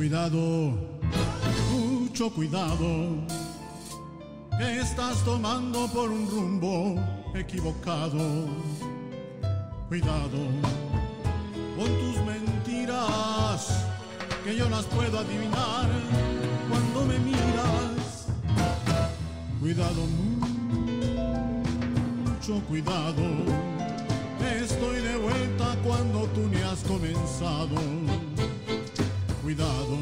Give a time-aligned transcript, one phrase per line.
[0.00, 0.78] Cuidado,
[1.70, 3.18] mucho cuidado,
[4.56, 6.94] que estás tomando por un rumbo
[7.34, 8.46] equivocado.
[9.90, 10.38] Cuidado
[11.76, 13.84] con tus mentiras,
[14.42, 15.90] que yo las puedo adivinar
[16.70, 18.28] cuando me miras.
[19.60, 20.06] Cuidado,
[22.24, 23.22] mucho cuidado,
[24.62, 28.29] estoy de vuelta cuando tú ni has comenzado.
[29.50, 29.98] Cuidado,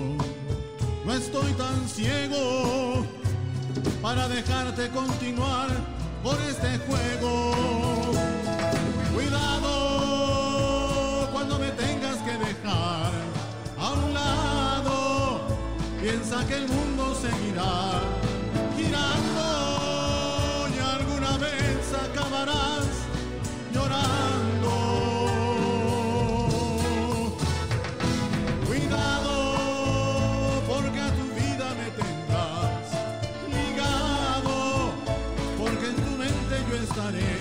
[1.06, 3.06] no estoy tan ciego
[4.02, 5.68] para dejarte continuar
[6.22, 8.12] por este juego.
[9.14, 9.70] Cuidado
[11.32, 13.10] cuando me tengas que dejar
[13.78, 15.40] a un lado.
[16.02, 18.02] Piensa que el mundo seguirá
[18.76, 22.84] girando y alguna vez acabarás
[23.72, 24.47] llorando.
[37.16, 37.37] Yo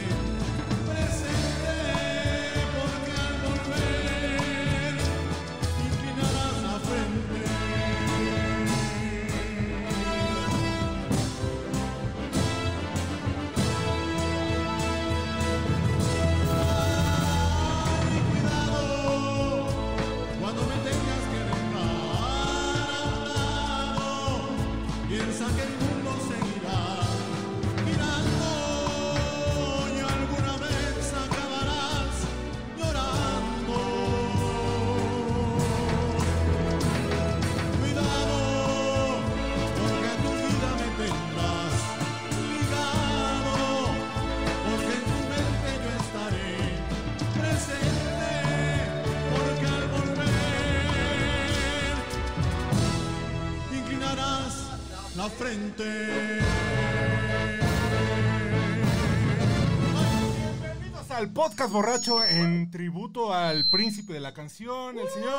[59.77, 65.31] Bienvenidos al podcast borracho en tributo al príncipe de la canción, el señor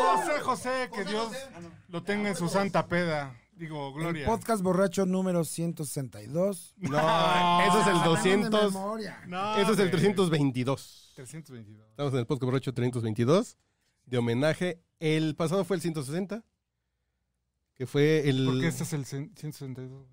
[0.00, 1.32] José José, que Dios
[1.88, 3.34] lo tenga en su santa peda.
[3.54, 4.26] Digo, gloria.
[4.26, 6.74] Podcast borracho número 162.
[6.80, 8.50] No, eso es el Ah, 200.
[8.50, 9.20] de memoria.
[9.26, 9.90] No, Eso es el güey.
[9.90, 11.12] 322.
[11.14, 11.88] 322.
[11.90, 13.56] Estamos en el podcast borracho 322
[14.06, 14.82] de homenaje.
[14.98, 16.42] El pasado fue el 160,
[17.80, 18.44] que fue el...
[18.44, 20.06] ¿Por qué este es el cien- 162?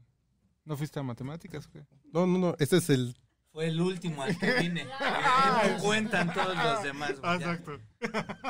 [0.64, 1.84] ¿No fuiste a matemáticas o qué?
[2.14, 3.14] No, no, no, este es el...
[3.52, 4.86] Fue el último al que vine.
[5.78, 7.20] no cuentan todos los demás.
[7.20, 7.78] güey, exacto.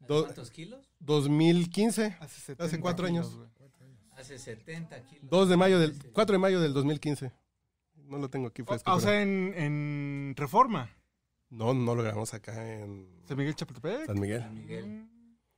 [0.00, 0.90] Do- ¿Cuántos kilos?
[1.00, 3.36] 2015, Hace, 70 hace cuatro kilos, años.
[3.36, 3.48] güey.
[4.16, 5.28] Hace 70 kilos.
[5.30, 7.32] 2 de mayo del, 4 de mayo del 2015.
[8.06, 8.88] No lo tengo aquí fresco.
[8.90, 10.90] Ah, o pero- sea, en, en Reforma.
[11.52, 14.06] No, no lo grabamos acá en San Miguel Chapultepec.
[14.06, 14.50] San Miguel.
[14.52, 15.06] Miguel.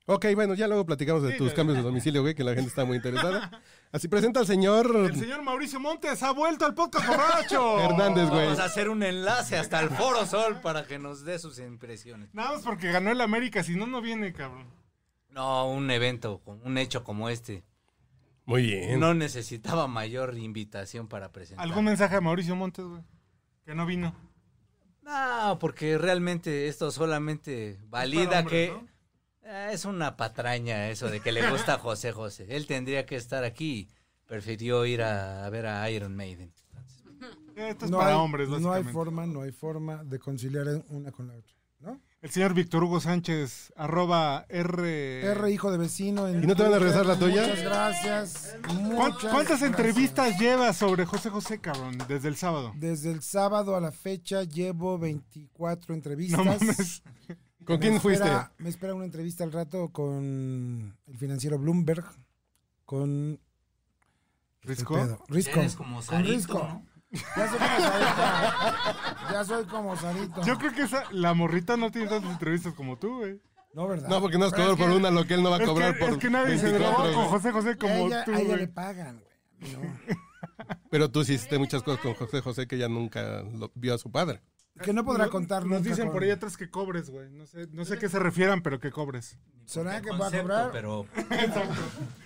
[0.07, 2.69] Ok, bueno, ya luego platicamos de Sí, tus cambios de domicilio, güey, que la gente
[2.69, 3.63] está muy interesada.
[3.93, 7.81] Así presenta al señor El señor Mauricio Montes ha vuelto al podcast borracho.
[7.91, 8.45] Hernández, güey.
[8.45, 12.35] Vamos a hacer un enlace hasta el Foro Sol para que nos dé sus impresiones.
[12.35, 14.67] Nada más porque ganó el América, si no, no viene, cabrón.
[15.31, 17.63] No, un evento, un hecho como este.
[18.47, 18.99] Muy bien.
[18.99, 21.65] No necesitaba mayor invitación para presentar.
[21.65, 23.03] ¿Algún mensaje a Mauricio Montes, güey?
[23.65, 24.15] Que no vino.
[25.05, 28.89] No, porque realmente esto solamente valida hombres, que ¿no?
[29.51, 32.47] eh, es una patraña eso de que le gusta a José José.
[32.49, 33.89] Él tendría que estar aquí.
[34.27, 36.51] Prefirió ir a, a ver a Iron Maiden.
[37.55, 41.13] Esto es no para hay, hombres, no hay forma, no hay forma de conciliar una
[41.13, 41.55] con la otra.
[42.25, 45.21] El señor Víctor Hugo Sánchez, arroba R...
[45.31, 46.27] R hijo de vecino.
[46.27, 47.43] en ¿Y no te van a regresar la tuya?
[47.43, 48.57] Muchas gracias.
[48.67, 49.63] ¿Cuán- muchas ¿Cuántas gracias.
[49.63, 51.99] entrevistas llevas sobre José José, cabrón?
[52.09, 52.73] Desde el sábado.
[52.77, 56.39] Desde el sábado a la fecha llevo 24 entrevistas.
[56.39, 57.03] No mames.
[57.67, 58.31] ¿Con Me quién fuiste?
[58.57, 62.07] Me espera una entrevista al rato con el financiero Bloomberg,
[62.87, 63.39] con
[64.63, 64.97] ¿Risco?
[65.29, 65.61] Risco.
[65.61, 66.59] Eres como con Risco.
[66.59, 66.94] ¿no?
[67.37, 69.33] Ya soy como Sarito.
[69.33, 70.43] ya soy como Sarito.
[70.45, 73.41] Yo creo que esa, la morrita no tiene tantas entrevistas como tú, güey.
[73.73, 74.09] No, ¿verdad?
[74.09, 75.61] No, porque no has cobrado es por que una, lo que él no va a
[75.63, 77.25] Es cobrar que, por es que nadie se 24, grabó con.
[77.27, 78.59] José José como ella, tú, a ella güey.
[78.61, 79.21] le pagan,
[79.61, 79.73] güey.
[79.73, 79.81] No.
[80.91, 83.99] Pero tú sí hiciste muchas cosas con José José que ella nunca lo vio a
[83.99, 84.41] su padre.
[84.83, 87.31] Que no podrá contar Nos nunca dicen con- por ahí atrás que cobres, güey.
[87.31, 89.39] No sé, no sé a qué se refieran, pero que cobres.
[89.67, 90.71] ¿Será que va a cobrar?
[90.73, 91.07] Pero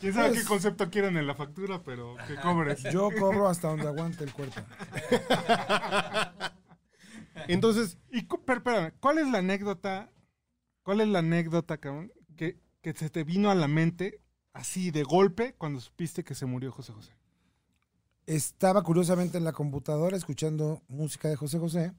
[0.00, 2.82] Quién sabe Pues- qué concepto quieren en la factura, pero que cobres.
[2.92, 4.60] Yo cobro hasta donde aguante el cuerpo.
[7.48, 10.10] Entonces, Y, pero, espérame, ¿cuál es la anécdota?
[10.82, 14.20] ¿Cuál es la anécdota, cabrón, que, que se te vino a la mente
[14.52, 17.12] así de golpe cuando supiste que se murió José José?
[18.26, 21.92] Estaba curiosamente en la computadora escuchando música de José José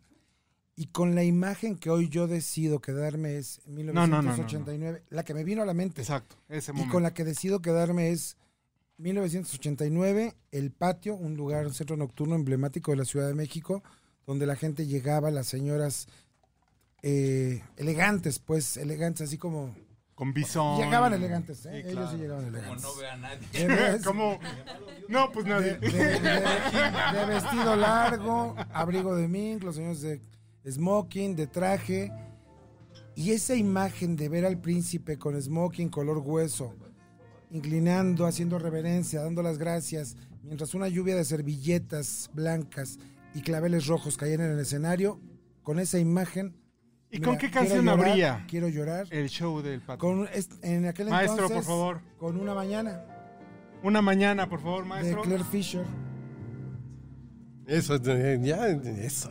[0.76, 4.34] y con la imagen que hoy yo decido quedarme es no, no, no, no.
[4.34, 6.92] 1989, la que me vino a la mente Exacto, ese y momento.
[6.94, 8.36] con la que decido quedarme es
[8.98, 13.84] 1989, el patio, un lugar, un centro nocturno emblemático de la Ciudad de México,
[14.26, 16.08] donde la gente llegaba, las señoras
[17.04, 19.76] eh, elegantes, pues elegantes, así como...
[20.16, 20.82] Con bisón.
[20.82, 21.82] Llegaban elegantes, ¿eh?
[21.84, 22.84] Sí, Ellos sí llegaban como elegantes.
[22.84, 24.00] no ve a nadie.
[24.06, 24.40] ¿Cómo?
[25.10, 25.74] No, pues de, nadie.
[25.74, 30.22] de- de- de vestido largo, abrigo de mink, los señores de
[30.72, 32.12] smoking, de traje.
[33.16, 36.74] Y esa imagen de ver al príncipe con smoking color hueso,
[37.50, 43.00] inclinando, haciendo reverencia, dando las gracias, mientras una lluvia de servilletas blancas
[43.34, 45.20] y claveles rojos caían en el escenario,
[45.64, 46.56] con esa imagen...
[47.12, 49.08] ¿Y mira, con qué canción llorar, habría Quiero llorar.
[49.12, 50.00] el show del pato?
[50.00, 50.28] Con,
[50.64, 52.02] en aquel Maestro, entonces, por favor.
[52.18, 53.06] con una mañana
[53.84, 55.22] Una mañana, por favor, de maestro.
[55.22, 55.86] Claire Fisher.
[57.68, 57.98] eso,
[58.42, 59.30] ya, eso.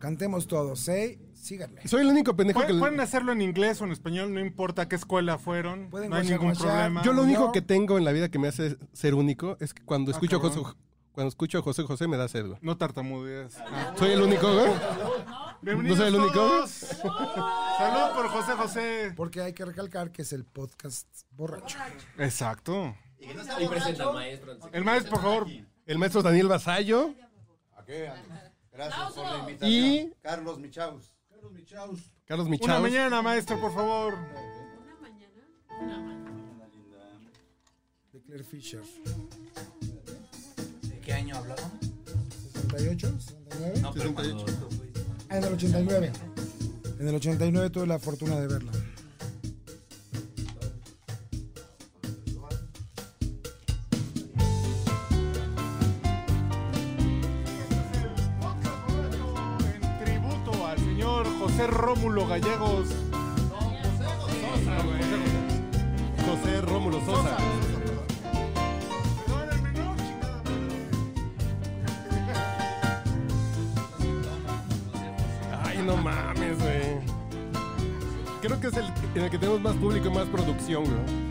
[0.00, 1.18] Cantemos todos, ¿eh?
[1.34, 1.86] Síganme.
[1.86, 2.66] Soy el único pendejo que...
[2.66, 5.88] Pueden, pueden hacerlo en inglés o en español, no importa qué escuela fueron.
[5.90, 6.66] Pueden no hay ningún guachar.
[6.66, 7.02] problema.
[7.02, 9.84] Yo lo único que tengo en la vida que me hace ser único es que
[9.84, 10.64] cuando Ah, escucho, a cabrón.
[10.64, 10.76] José,
[11.12, 12.58] cuando escucho a José José me da sed, güey.
[12.62, 13.56] No tartamudees.
[13.58, 13.92] Ah.
[13.98, 14.70] Soy el único, güey.
[15.62, 16.34] Bienvenidos ¿No soy el único?
[16.34, 16.70] todos.
[16.70, 19.12] Salud por José José.
[19.16, 21.78] Porque hay que recalcar que es el podcast borracho.
[22.18, 22.94] Exacto.
[23.18, 23.26] Y
[23.68, 24.56] presenta al maestro.
[24.72, 25.46] El maestro, por favor.
[25.86, 27.14] El maestro Daniel Vasallo.
[27.76, 28.10] ¿A qué?
[28.80, 29.70] Gracias por la invitación.
[29.84, 31.12] Y- Carlos Michaus.
[32.24, 32.80] Carlos Una Michaus.
[32.80, 34.14] mañana, maestro, por favor.
[38.12, 38.80] De Claire Fisher.
[40.82, 41.62] ¿De qué año hablamos?
[42.68, 43.18] ¿68?
[43.18, 43.80] ¿69?
[43.82, 45.00] No, pero cuando tú fuiste.
[45.28, 46.12] Ah, en el 89.
[46.98, 48.72] En el 89 tuve la fortuna de verla.
[62.10, 62.88] Rómulo Gallegos.
[66.26, 67.36] José Rómulo Sosa.
[75.62, 76.98] Ay, no mames, güey.
[78.42, 81.29] Creo que es el en el que tenemos más público y más producción, güey.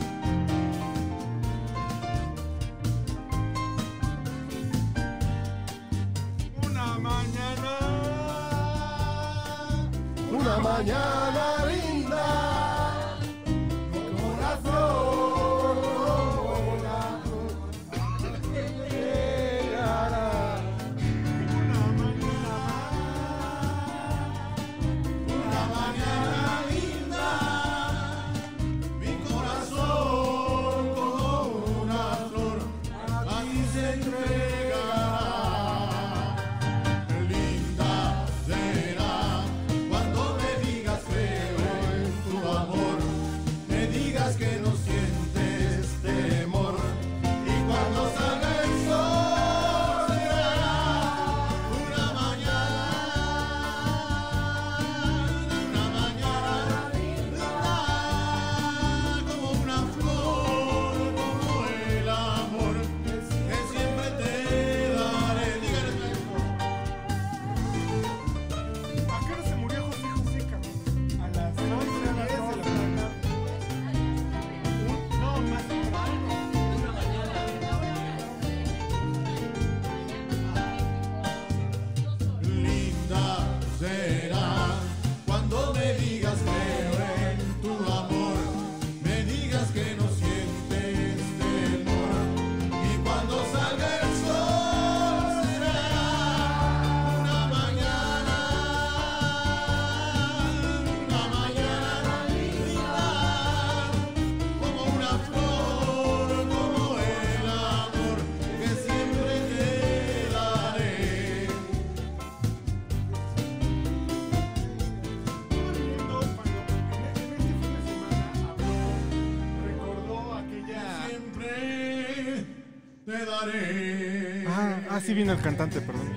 [124.47, 126.09] Ah, ah, sí vino el cantante, perdón.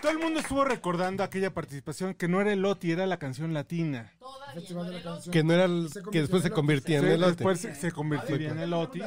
[0.00, 3.52] Todo el mundo estuvo recordando aquella participación que no era el Loti, era la canción
[3.52, 4.12] latina.
[5.30, 8.58] Que no era el- que después se convirtió en Sí, el Después se, convirtió en
[8.58, 9.02] el Loti.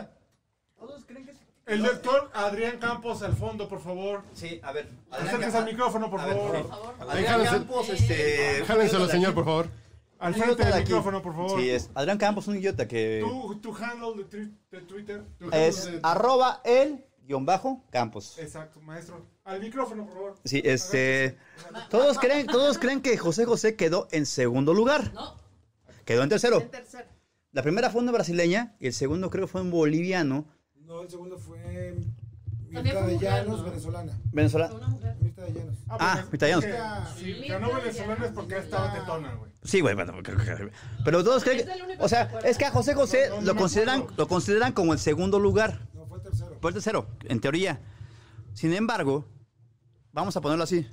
[1.66, 4.24] El doctor Adrián Campos al fondo, por favor.
[4.34, 4.90] Sí, a ver.
[5.10, 6.70] Adrián, Acérquese al micrófono, por favor.
[7.00, 8.66] Adrián Campos, este.
[9.10, 9.83] Señor, por favor.
[10.24, 11.60] Al frente del micrófono, por favor.
[11.62, 14.24] Sí, es Adrián Campos, un idiota que Tu, tu handle
[14.72, 15.24] de, Twitter.
[15.38, 18.38] tu es handle de- arroba el guion bajo Campos.
[18.40, 19.26] Exacto, maestro.
[19.44, 20.36] Al micrófono, por favor.
[20.46, 21.38] Sí, este.
[21.90, 25.12] Todos creen, todos creen que José José quedó en segundo lugar.
[25.14, 25.36] No,
[26.06, 26.60] Quedó en tercero.
[26.62, 27.08] en tercero.
[27.52, 30.46] La primera fue una brasileña y el segundo creo que fue un boliviano.
[30.86, 31.96] No, el segundo fue
[32.82, 33.64] Mirta de Llanos, ¿no?
[33.66, 34.20] venezolana.
[34.32, 34.74] Venezolana.
[35.22, 35.76] Mirta de Llanos.
[35.90, 36.66] Ah, porque- italianos.
[36.66, 39.52] porque- Sí, ganó venezolanos porque estaba tetona, güey.
[39.64, 40.72] Sí, güey, bueno, creo que-
[41.06, 43.48] pero todos creen Es que, o sea, es que a José José No, no, no
[43.54, 45.88] lo consideran, lo consideran como el segundo lugar.
[45.94, 46.58] No, fue el tercero.
[46.60, 47.80] Fue el tercero, en teoría.
[48.54, 49.26] Sin embargo,
[50.12, 50.88] vamos a ponerlo así.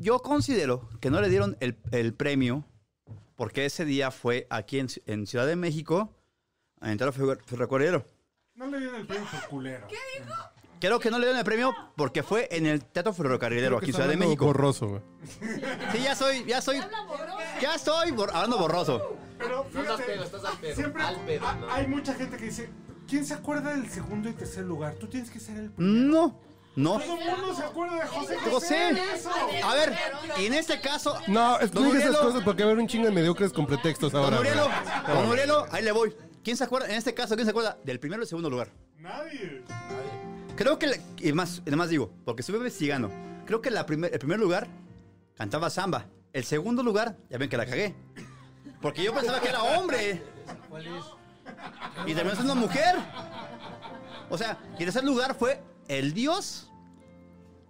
[0.00, 2.64] Yo considero que no le dieron el, el premio
[3.36, 6.14] porque ese día fue aquí en, Ci- en Ciudad de México,
[6.80, 8.04] en el Teatro Ferro- Ferrocarrilero.
[8.58, 9.86] No le dieron el premio por culero.
[10.80, 13.92] Creo que no le dieron el premio porque fue en el Teatro Ferrocarrilero aquí en
[13.94, 14.46] Ciudad de México.
[14.46, 15.02] Borroso, güey.
[15.92, 16.80] Sí, ya soy, ya soy,
[17.60, 19.16] ya estoy bor- hablando borroso.
[19.38, 20.74] Pero No estás fíjate, pedo, estás al pedo.
[20.74, 21.70] siempre al pedo, ha- ¿no?
[21.72, 22.70] hay mucha gente que dice,
[23.08, 24.94] ¿quién se acuerda del segundo y tercer lugar?
[24.94, 26.08] Tú tienes que ser el primero.
[26.10, 26.40] No,
[26.74, 26.98] no.
[27.00, 28.50] Todo el mundo se acuerda de José José.
[28.50, 29.30] José, eso.
[29.64, 29.96] a ver,
[30.38, 32.20] en este caso, No, explica esas Urielo.
[32.20, 34.36] cosas porque va a haber un chingo de mediocres con pretextos Don ahora.
[34.38, 34.48] güey.
[34.50, 34.68] Urielo,
[35.14, 36.14] Don Urielo, ahí le voy.
[36.42, 38.70] ¿Quién se acuerda, en este caso, quién se acuerda del primero y el segundo lugar?
[38.98, 39.62] Nadie.
[40.56, 43.10] Creo que, y más, además digo, porque estuve investigando,
[43.46, 44.66] creo que la primer, el primer lugar
[45.36, 46.06] cantaba samba.
[46.32, 47.94] El segundo lugar, ya ven que la cagué.
[48.80, 50.22] Porque yo pensaba que era hombre.
[52.06, 52.96] Y terminó siendo mujer.
[54.30, 56.70] O sea, y el tercer lugar fue el dios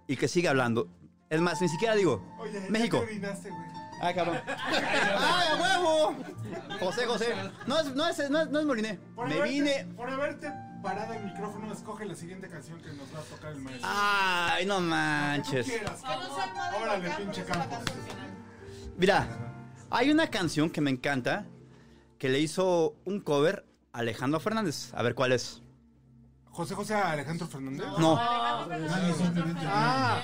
[0.07, 0.89] y que sigue hablando.
[1.29, 2.97] Es más, ni siquiera digo, Oye, ya México.
[2.99, 3.78] te orinaste, güey.
[4.01, 4.39] ¡Ay, cabrón!
[4.47, 6.15] ¡Ay, a huevo!
[6.79, 7.35] José, José.
[7.67, 8.99] No es, no es, no es, no es Moliné.
[9.15, 9.85] Por Me haberte- vine.
[9.95, 10.51] Por haberte
[10.81, 13.89] parado el micrófono, escoge la siguiente canción que nos va a tocar el maestro.
[13.91, 15.65] ¡Ay, no Tú manches!
[15.67, 16.01] quieras.
[16.01, 16.35] Que no
[16.77, 17.79] de Órale, pinche Campos.
[18.97, 19.27] Mira,
[19.89, 21.45] hay una canción que me encanta
[22.17, 24.93] que le hizo un cover a Alejandro Fernández.
[24.93, 25.61] A ver cuál es.
[26.51, 27.85] José José Alejandro Fernández.
[27.97, 28.15] No,
[28.67, 30.21] Nadie, simplemente Ah,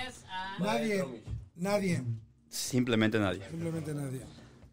[0.59, 1.23] nadie.
[1.55, 2.03] Nadie.
[2.55, 3.41] Simplemente nadie.
[3.49, 4.21] Simplemente nadie.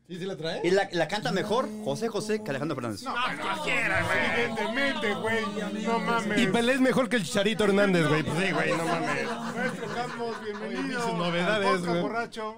[0.08, 0.60] ¿Sí, sí la trae?
[0.64, 3.02] Y la, la canta mejor José José que Alejandro Fernández.
[3.02, 4.44] no, cualquiera, güey.
[4.44, 5.84] Evidentemente, güey.
[5.84, 6.38] No mames.
[6.40, 8.22] Y Pelé es mejor que el Chicharito Hernández, güey.
[8.22, 9.26] Pues sí, güey, no mames.
[9.56, 11.02] Maestro Campos, bienvenido.
[11.02, 12.02] Sus novedades, güey.
[12.02, 12.56] borracho.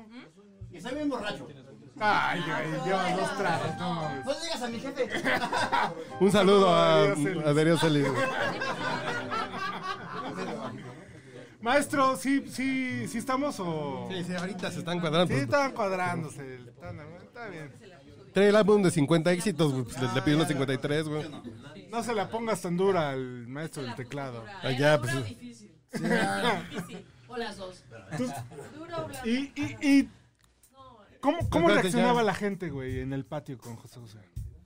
[0.72, 1.46] Y soy bien borracho.
[2.00, 4.26] Ay, güey, lleva dos tragos, no mames.
[4.26, 5.08] No digas a mi jefe.
[6.20, 7.46] Un saludo a, Darío Celis.
[7.46, 8.06] a Darío Celis.
[11.64, 14.06] Maestro, ¿sí, sí, sí estamos o...?
[14.11, 15.28] Sí, sí, ahorita se están cuadrando.
[15.28, 16.56] Sí, pues, estaban cuadrándose.
[16.56, 17.73] Están, está bien.
[18.35, 19.85] trae el álbum de 50 éxitos, güey.
[19.85, 21.25] Pues, le, le pidió unos 53, güey.
[21.88, 24.44] No se la pongas tan dura al maestro del teclado.
[24.62, 25.14] Allá, pues.
[25.14, 25.75] Dura o eh, difícil.
[26.04, 26.62] Ah.
[27.28, 27.83] O las dos.
[28.76, 30.11] Dura o y, y, y
[31.49, 32.25] ¿cómo, reaccionaba ya.
[32.25, 34.18] la gente, güey, en el patio con José José?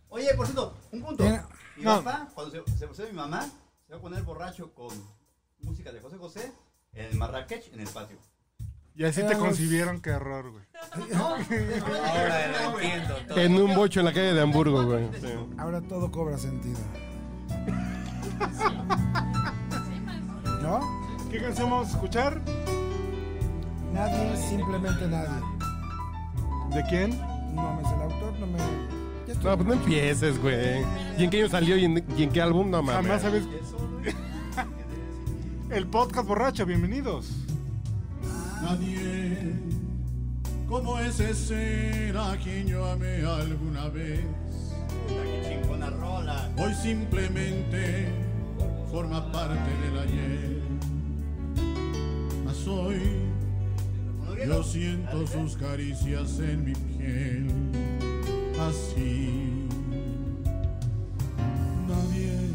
[0.09, 1.23] Oye, por cierto, un punto.
[1.23, 1.47] Mira.
[1.77, 2.03] Mi No.
[2.03, 3.43] papá, cuando se, se posee mi mamá,
[3.87, 4.89] se va a poner borracho con
[5.61, 6.53] música de José José
[6.95, 8.19] en el Marrakech, en el patio.
[8.95, 10.65] Y así te concibieron, qué error, güey.
[11.15, 11.47] Ahora
[12.63, 13.39] lo entiendo todo.
[13.39, 15.09] En un bocho en la calle de Hamburgo, güey.
[15.21, 15.29] Sí.
[15.57, 16.81] ahora todo cobra sentido.
[20.63, 20.81] ¿No?
[21.31, 22.41] ¿Qué canción vamos a escuchar?
[23.93, 25.41] Nadie, simplemente nadie.
[26.75, 27.21] ¿De quién?
[27.55, 28.59] No me sé el autor, no me.
[29.45, 30.83] No, pues no empieces, güey.
[31.17, 32.71] ¿Y en qué año salió y en, y en qué álbum?
[32.71, 33.07] No mames.
[33.07, 33.45] Jamás sabes...
[35.71, 37.31] el podcast borracho, bienvenidos.
[38.63, 39.55] Nadie
[40.69, 44.25] como ese ser a quien yo amé alguna vez.
[46.57, 48.09] Hoy simplemente
[48.91, 50.63] forma parte del ayer.
[52.45, 53.01] Mas hoy
[54.47, 57.47] yo siento sus caricias en mi piel.
[58.61, 59.67] Así.
[61.87, 62.51] Nadie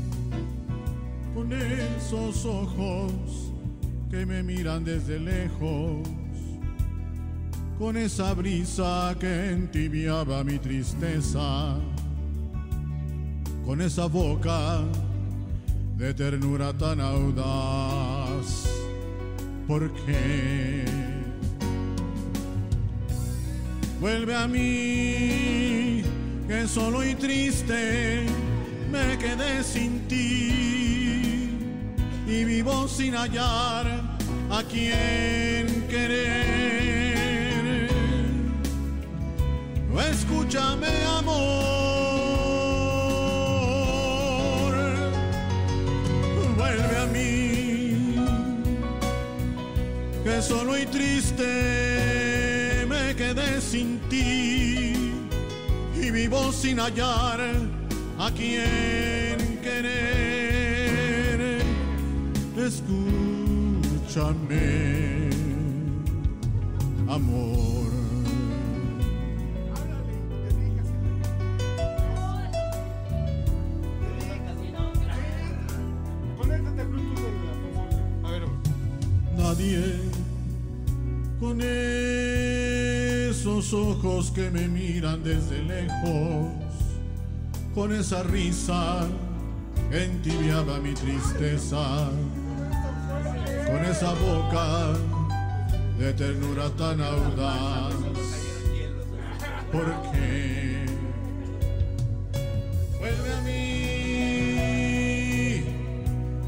[1.33, 1.51] con
[2.05, 3.11] esos ojos
[4.11, 6.07] que me miran desde lejos.
[7.79, 11.77] Con esa brisa que entibiaba mi tristeza
[13.65, 14.81] con esa boca
[15.97, 18.67] de ternura tan audaz.
[19.67, 20.83] ¿Por qué?
[24.01, 26.03] Vuelve a mí,
[26.47, 28.25] que solo y triste
[28.91, 30.82] me quedé sin ti
[32.27, 33.85] y vivo sin hallar
[34.49, 36.53] a quien querer.
[40.11, 40.87] Escúchame,
[41.17, 41.43] amor,
[46.57, 48.15] vuelve a mí,
[50.23, 54.93] que solo y triste me quedé sin ti
[55.95, 57.41] y vivo sin hallar
[58.19, 60.52] a quien querer.
[78.23, 78.43] A ver,
[79.37, 79.99] Nadie
[81.41, 86.47] con esos ojos que me miran desde lejos,
[87.75, 89.05] con esa risa
[89.89, 92.09] que entibiaba mi tristeza,
[93.73, 94.93] con esa boca
[95.97, 97.95] de ternura tan audaz.
[99.71, 100.85] ¿Por qué?
[102.99, 103.63] Vuelve a mí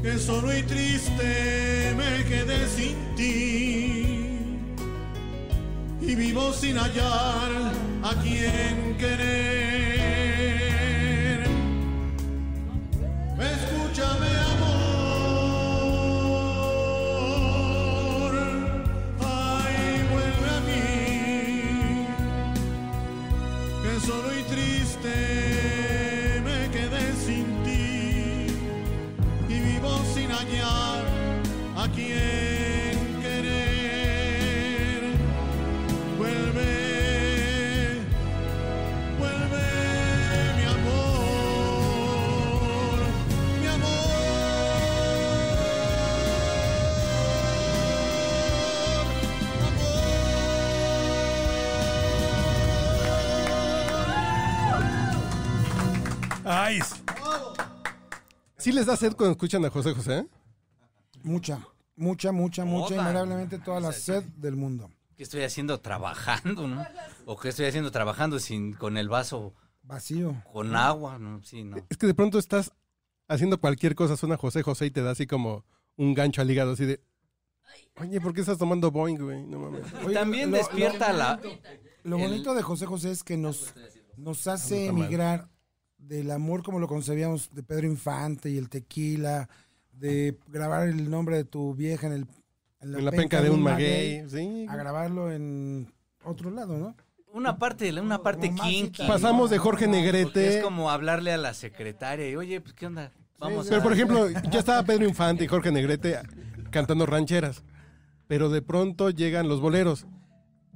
[0.02, 3.34] que solo y triste me quedé sin ti
[6.00, 7.50] y vivo sin hallar
[8.04, 9.95] a quien querer.
[58.66, 60.26] ¿Sí les da sed cuando escuchan a José José?
[61.22, 61.60] Mucha,
[61.94, 62.98] mucha, mucha, mucha, Toda.
[62.98, 64.90] invariablemente toda la O sea, sed del mundo.
[65.16, 66.84] ¿Qué estoy haciendo trabajando, no?
[67.26, 70.42] ¿O qué estoy haciendo trabajando sin con el vaso Vacío.
[70.52, 71.16] con agua?
[71.16, 71.76] No, sí, no.
[71.88, 72.72] Es que de pronto estás
[73.28, 75.64] haciendo cualquier cosa, suena José José y te da así como
[75.96, 77.00] un gancho al hígado, así de.
[78.00, 79.46] Oye, ¿por qué estás tomando Boeing, güey?
[79.46, 79.86] No mames.
[80.02, 81.40] Y Oye, también lo- despierta la...
[82.02, 83.72] Lo bonito de José José es que nos,
[84.16, 85.50] nos hace emigrar
[86.06, 89.48] del amor como lo concebíamos de Pedro Infante y el tequila,
[89.92, 92.26] de grabar el nombre de tu vieja en, el,
[92.80, 94.28] En la penca de un maguey.
[94.28, 94.66] Sí.
[94.68, 95.92] a grabarlo en
[96.24, 96.96] otro lado, ¿no?
[97.32, 99.06] Una parte, una parte Como kinky.
[99.06, 100.58] Pasamos de Jorge Negrete.
[100.58, 103.12] es como hablarle a la secretaria y, oye, pues, ¿qué onda?
[103.38, 103.82] Vamos Pero a...
[103.82, 106.18] por ejemplo, ya estaba Pedro Infante y Jorge Negrete
[106.70, 107.62] cantando rancheras.
[108.26, 110.06] Pero de pronto llegan los boleros.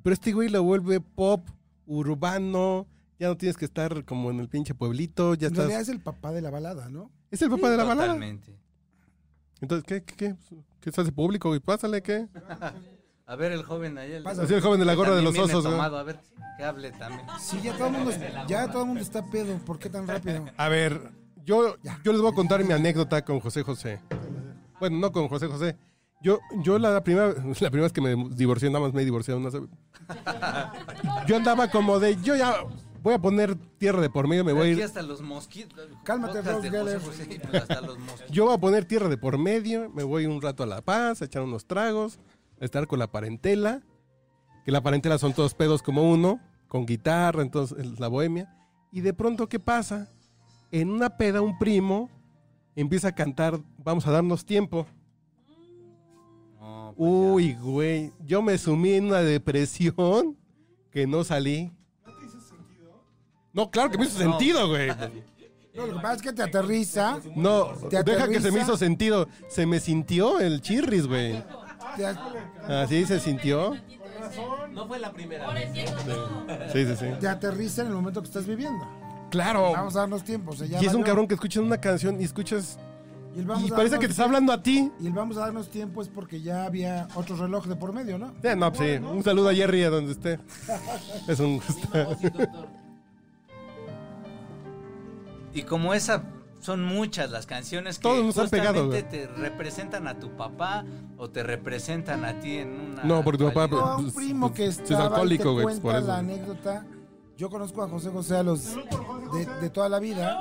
[0.03, 1.49] Pero este güey lo vuelve pop,
[1.87, 2.87] urbano.
[3.21, 5.35] Ya no tienes que estar como en el pinche pueblito.
[5.35, 5.89] Ya En realidad estás.
[5.91, 7.13] es el papá de la balada, ¿no?
[7.31, 8.15] Es el papá de la balada.
[8.15, 8.59] Totalmente.
[9.61, 10.37] Entonces, ¿qué, qué, qué?
[10.81, 11.61] ¿Qué se hace público, güey?
[11.61, 12.27] Pásale, ¿qué?
[13.27, 14.13] A ver, el joven ahí.
[14.13, 14.27] El...
[14.27, 16.19] Así el joven de la gorra de los viene osos, tomado, A ver,
[16.57, 17.27] que hable también.
[17.39, 18.11] Sí, ya todo el mundo,
[18.49, 19.59] ya todo el mundo está pedo.
[19.59, 20.47] ¿Por qué tan rápido?
[20.57, 21.13] A ver,
[21.45, 24.01] yo, yo les voy a contar mi anécdota con José José.
[24.81, 25.77] Bueno, no con José José.
[26.23, 27.35] Yo, yo la, primera, la
[27.71, 29.51] primera vez que me divorcié, nada más me he divorciado una
[31.27, 32.65] Yo andaba como de, yo ya
[33.03, 34.83] voy a poner tierra de por medio, me voy a ir.
[34.83, 35.89] hasta los mosquitos.
[36.05, 37.01] Cálmate, José Geller.
[37.01, 38.31] José, y pues hasta los mosquitos.
[38.31, 41.23] Yo voy a poner tierra de por medio, me voy un rato a La Paz,
[41.23, 42.19] a echar unos tragos,
[42.61, 43.83] a estar con la parentela,
[44.65, 48.57] que la parentela son todos pedos como uno, con guitarra, entonces la bohemia.
[48.93, 50.09] Y de pronto, ¿qué pasa?
[50.71, 52.11] En una peda un primo
[52.77, 54.87] empieza a cantar, vamos a darnos tiempo.
[56.61, 57.15] No, pues ya.
[57.33, 60.37] Uy, güey, yo me sumí en una depresión
[60.91, 61.73] que no salí.
[63.53, 64.31] ¿No claro que me hizo No.
[64.31, 64.89] sentido, güey.
[65.75, 67.19] No, lo que pasa es que te aterriza.
[67.37, 68.63] No, ¿Te deja que se me aterriza?
[68.63, 69.29] hizo sentido.
[69.49, 71.43] Se me sintió el chirris, güey.
[72.69, 73.77] Así se sintió.
[74.73, 75.47] No fue la primera.
[76.73, 77.07] Sí, sí, sí.
[77.21, 78.87] te aterriza en el momento que estás viviendo.
[79.31, 79.73] Claro.
[79.73, 80.55] Vamos a darnos tiempo.
[80.55, 82.79] sea, ya Y es un cabrón que escuchas una canción y escuchas.
[83.35, 84.91] Y, el vamos Y a parece que te está hablando a ti.
[85.01, 88.19] Y el vamos a darnos tiempo es porque ya había otro reloj de por medio,
[88.19, 88.35] ¿no?
[88.43, 89.05] Ya, no, pues sí.
[89.05, 90.41] Un saludo a Jerry a donde esté.
[91.29, 91.89] Es un gusto.
[95.53, 96.23] Y como esa,
[96.61, 100.85] son muchas las canciones que Todos nos han pegado, justamente te representan a tu papá
[101.17, 103.05] o te representan a ti en una.
[103.05, 103.67] No, porque tu papá-.
[103.69, 106.07] No, un pues, primo pues, que es estaba alcohólico, y te güey, cuenta por eso.
[106.07, 106.87] la anécdota.
[107.37, 108.75] Yo conozco a José José a los
[109.33, 110.39] de, de toda la vida.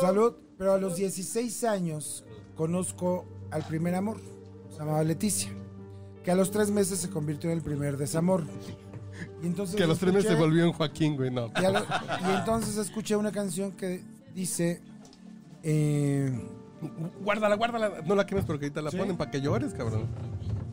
[0.00, 2.24] Salud, pero a los 16 años
[2.56, 4.18] conozco al primer amor.
[4.70, 5.50] se llamaba Leticia,
[6.24, 8.44] que a los tres meses se convirtió en el primer desamor.
[9.42, 11.50] Y entonces Que a los tres meses se escuché- volvió un Joaquín, güey, no.
[11.60, 14.02] y, a lo- y entonces escuché una canción que
[14.34, 14.80] dice...
[15.62, 16.32] eh,
[17.22, 17.92] Guárdala, guárdala.
[18.04, 18.96] No la quemes porque ahorita la ¿Sí?
[18.96, 20.06] ponen para que llores, cabrón.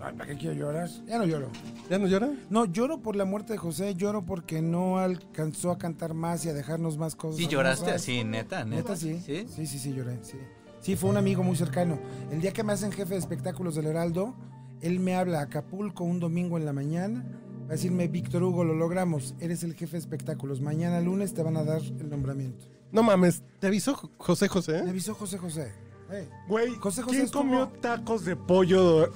[0.02, 0.90] Ay, ¿Para qué quiero llorar?
[1.08, 1.50] Ya no lloro.
[1.88, 2.30] ¿Ya no llora?
[2.50, 6.50] No, lloro por la muerte de José, lloro porque no alcanzó a cantar más y
[6.50, 7.38] a dejarnos más cosas.
[7.38, 8.64] ¿Sí lloraste así, neta?
[8.66, 8.78] ¿Neta?
[8.78, 9.22] Neta, sí.
[9.24, 9.46] ¿Sí?
[9.56, 10.38] Sí, sí, sí, lloré, sí.
[10.82, 12.00] Sí, fue un amigo muy cercano.
[12.32, 14.34] El día que me hacen jefe de espectáculos del Heraldo,
[14.82, 17.24] él me habla a Acapulco un domingo en la mañana.
[17.70, 19.36] Va a decirme, Víctor Hugo, lo logramos.
[19.40, 20.60] Eres el jefe de espectáculos.
[20.60, 22.66] Mañana lunes te van a dar el nombramiento.
[22.92, 24.78] No mames, ¿te avisó Jo- José Me José?
[24.80, 25.72] avisó José José.
[26.12, 29.12] Ey, Güey, José José ¿quién estuvo- comió tacos de pollo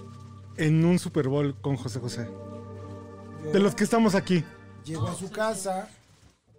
[0.57, 2.27] en un Super Bowl con José José?
[3.51, 4.43] De los que estamos aquí.
[4.85, 5.89] Llegó a su casa,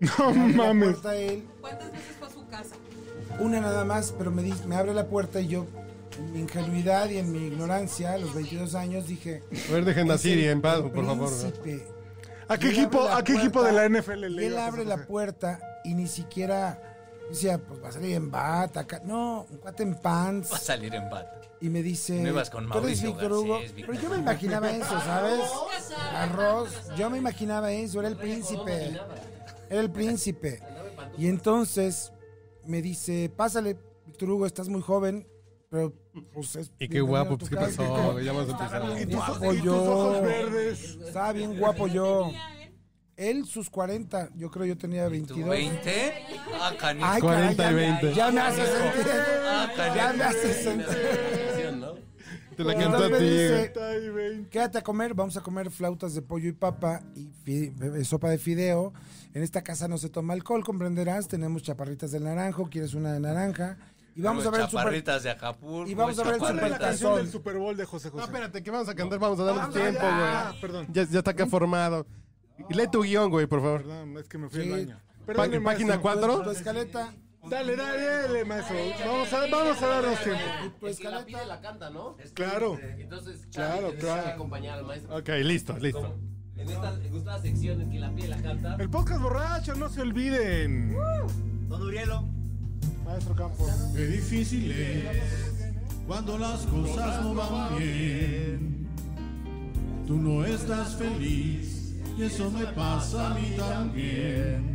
[0.01, 0.91] No la mames.
[0.95, 2.75] puerta a él, ¿Cuántas veces fue a su casa?
[3.39, 5.67] una nada más, pero me, di- me abre la puerta y yo,
[6.18, 9.42] en mi ingenuidad y en mi ignorancia, a los 22 años, dije...
[9.68, 11.31] A ver, dejen a "Es Siri en paz, por favor.
[11.31, 11.37] ¿no?
[11.38, 11.87] príncipe".
[12.48, 15.94] ¿A qué equipo, a qué equipo de la NFL le él abre la puerta y
[15.94, 16.79] ni siquiera
[17.31, 18.81] decía, pues va a salir en bata.
[18.81, 19.00] acá".
[19.05, 20.53] No, un cuate en pants.
[20.53, 21.40] Va a salir en bata.
[21.61, 23.55] Y me dice, No ibas con "¿Tú eres Mauricio Víctor Hugo?".
[23.61, 25.40] Garcés, Pero yo me imaginaba eso, ¿sabes?
[26.12, 26.68] Arroz.
[26.96, 28.98] Yo me imaginaba eso, era el príncipe.
[29.70, 30.61] Era el príncipe.
[31.16, 32.12] Y entonces
[32.66, 35.27] me dice, pásale, Víctor Hugo, estás muy joven,
[35.75, 35.93] pero
[36.33, 37.83] pues es Y qué guapo, pues qué casa".
[37.83, 39.01] pasó, güey, ya vamos a empezar.
[39.01, 39.83] Y tus, Guapo y tus yo.
[39.83, 40.85] ojos verdes.
[41.05, 42.31] Estaba bien guapo yo.
[43.17, 45.49] Él, sus 40, yo creo yo tenía ¿Tú 22.
[45.51, 46.13] 20?
[46.61, 47.07] Ah, canijo.
[47.09, 48.15] Ay, 40 caray, y ya- 20.
[48.15, 49.13] Ya me hace sentir.
[49.47, 49.97] Ah, canijo.
[49.97, 50.87] Ya me hace sentir.
[52.57, 54.45] Te la cantó a ti, güey.
[54.49, 58.31] Quédate a comer, vamos a comer flautas de pollo y papa y fi- eh, sopa
[58.31, 58.93] de fideo.
[59.33, 61.27] En esta casa no se toma alcohol, comprenderás.
[61.27, 63.77] Tenemos chaparritas de naranjo, quieres una de naranja.
[64.16, 64.81] Y vamos a ver el super...
[64.85, 65.90] Chaparritas de Acapulco.
[65.90, 68.12] Y vamos a ver el ¿Cuál es la canción del Super Bowl de José No,
[68.14, 68.24] José?
[68.27, 70.61] espérate, que vamos a cantar, vamos a darnos Vamos tiempo, güey.
[70.61, 70.87] Perdón.
[70.92, 72.07] Ya, ya está acá formado.
[72.70, 73.83] Y lee tu guion, güey, por favor.
[73.83, 74.72] Perdón, es que me fui Sí.
[74.72, 75.00] al baño.
[75.27, 76.00] Perdón, página maestro.
[76.03, 76.42] 4.
[76.42, 77.14] Tu escaleta.
[77.48, 78.77] Dale, dale, dale, maestro.
[79.05, 80.40] Vamos a, vamos a darnos tiempo.
[80.81, 81.44] Tu la escaleta.
[81.46, 82.16] la canta, ¿no?
[82.35, 82.79] Claro.
[82.98, 83.98] Entonces, Claro, claro.
[83.98, 84.29] claro.
[84.29, 85.16] acompañar al maestro.
[85.16, 86.16] Ok, listo, listo.
[86.57, 88.77] En esta gustada sección en que la pide la canta.
[88.79, 90.96] El podcast borracho, no se olviden.
[91.68, 92.24] Don Urielo.
[93.05, 93.71] Maestro Campos.
[93.95, 95.45] Qué difícil es
[96.07, 98.87] cuando las cosas no van bien.
[100.07, 104.75] Tú no estás feliz y eso me pasa a mí también.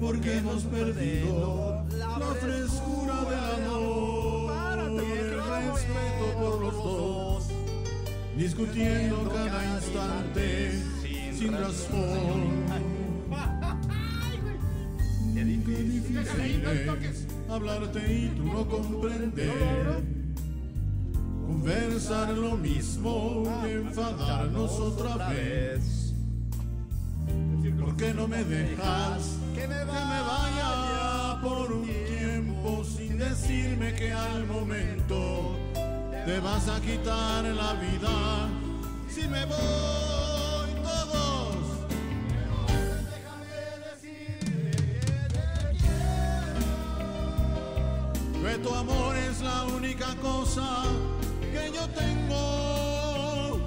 [0.00, 4.44] Porque hemos perdido la frescura del amor
[4.78, 7.44] el respeto por los dos.
[8.36, 10.82] Discutiendo cada instante
[11.36, 12.93] sin razón.
[15.64, 20.02] Qué difícil es hablarte y tú no comprender.
[21.46, 26.12] Conversar lo mismo y enfadarnos otra vez.
[27.80, 34.46] ¿Por qué no me dejas que me vaya por un tiempo sin decirme que al
[34.46, 35.56] momento
[36.26, 38.50] te vas a quitar la vida?
[39.08, 40.13] Si me voy
[49.94, 50.84] única cosa
[51.52, 53.60] que yo tengo.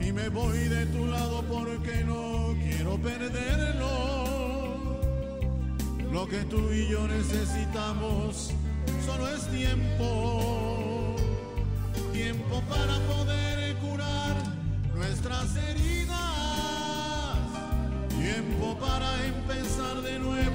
[0.00, 3.88] Y me voy de tu lado porque no quiero perderlo.
[6.10, 8.52] Lo que tú y yo necesitamos
[9.04, 11.16] solo es tiempo.
[12.12, 14.36] Tiempo para poder curar
[14.94, 16.16] nuestras heridas.
[18.08, 20.47] Tiempo para empezar de nuevo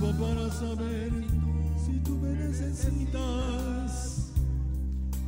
[0.00, 1.12] tiempo para saber
[1.76, 4.32] si tú me necesitas,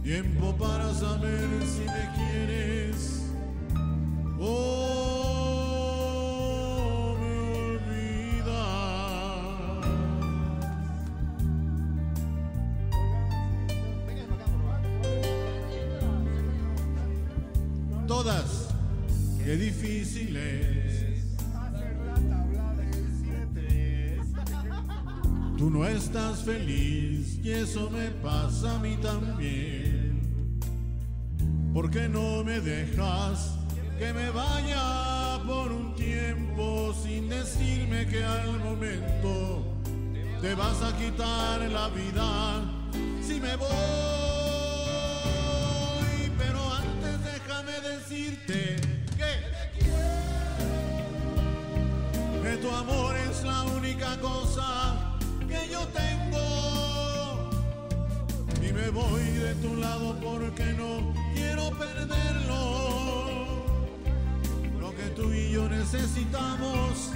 [0.02, 3.20] tiempo para saber si me quieres.
[4.40, 4.91] O
[25.86, 30.60] estás feliz y eso me pasa a mí también.
[31.72, 33.56] ¿Por qué no me dejas
[33.98, 39.64] que me vaya por un tiempo sin decirme que al momento
[40.40, 42.62] te vas a quitar la vida
[43.22, 43.70] si me voy?
[46.38, 48.76] Pero antes déjame decirte
[49.16, 49.52] que
[52.42, 54.81] que tu amor es la única cosa
[55.88, 56.62] tengo
[58.92, 63.62] voy de tu lado porque no quiero perderlo.
[64.80, 67.10] Lo que tú y yo necesitamos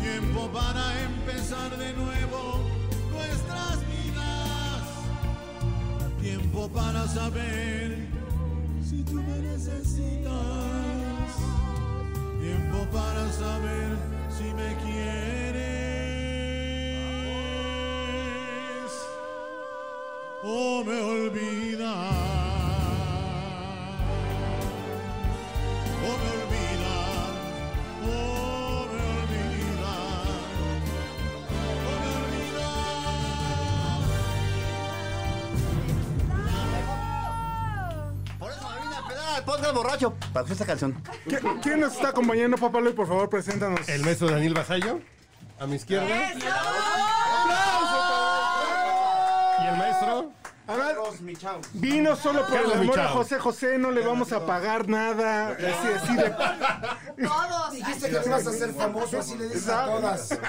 [0.01, 2.69] Tiempo para empezar de nuevo
[3.11, 4.83] nuestras vidas.
[6.21, 7.90] Tiempo para saber
[9.11, 10.31] tú me necesitas.
[12.39, 13.97] Tiempo para saber
[14.29, 15.61] si me quieres
[20.43, 22.30] o me olvidas.
[39.73, 40.13] Borracho.
[40.33, 41.03] Para escuchar esta canción.
[41.27, 42.95] ¿Qui- ¿Quién nos está acompañando, papá Luis?
[42.95, 43.87] Por favor, preséntanos.
[43.89, 44.99] El maestro Daniel Basayo,
[45.59, 46.07] a mi izquierda.
[49.63, 50.31] Y el maestro.
[50.67, 51.67] A ver, Carlos Michaus.
[51.73, 53.07] vino solo por Carlos el amor a.
[53.09, 55.49] José José, no le vamos a pagar nada.
[55.49, 56.29] Así, así de...
[57.27, 57.71] Todos.
[57.71, 60.39] Dijiste que te ibas a hacer famoso, así le dices a todas.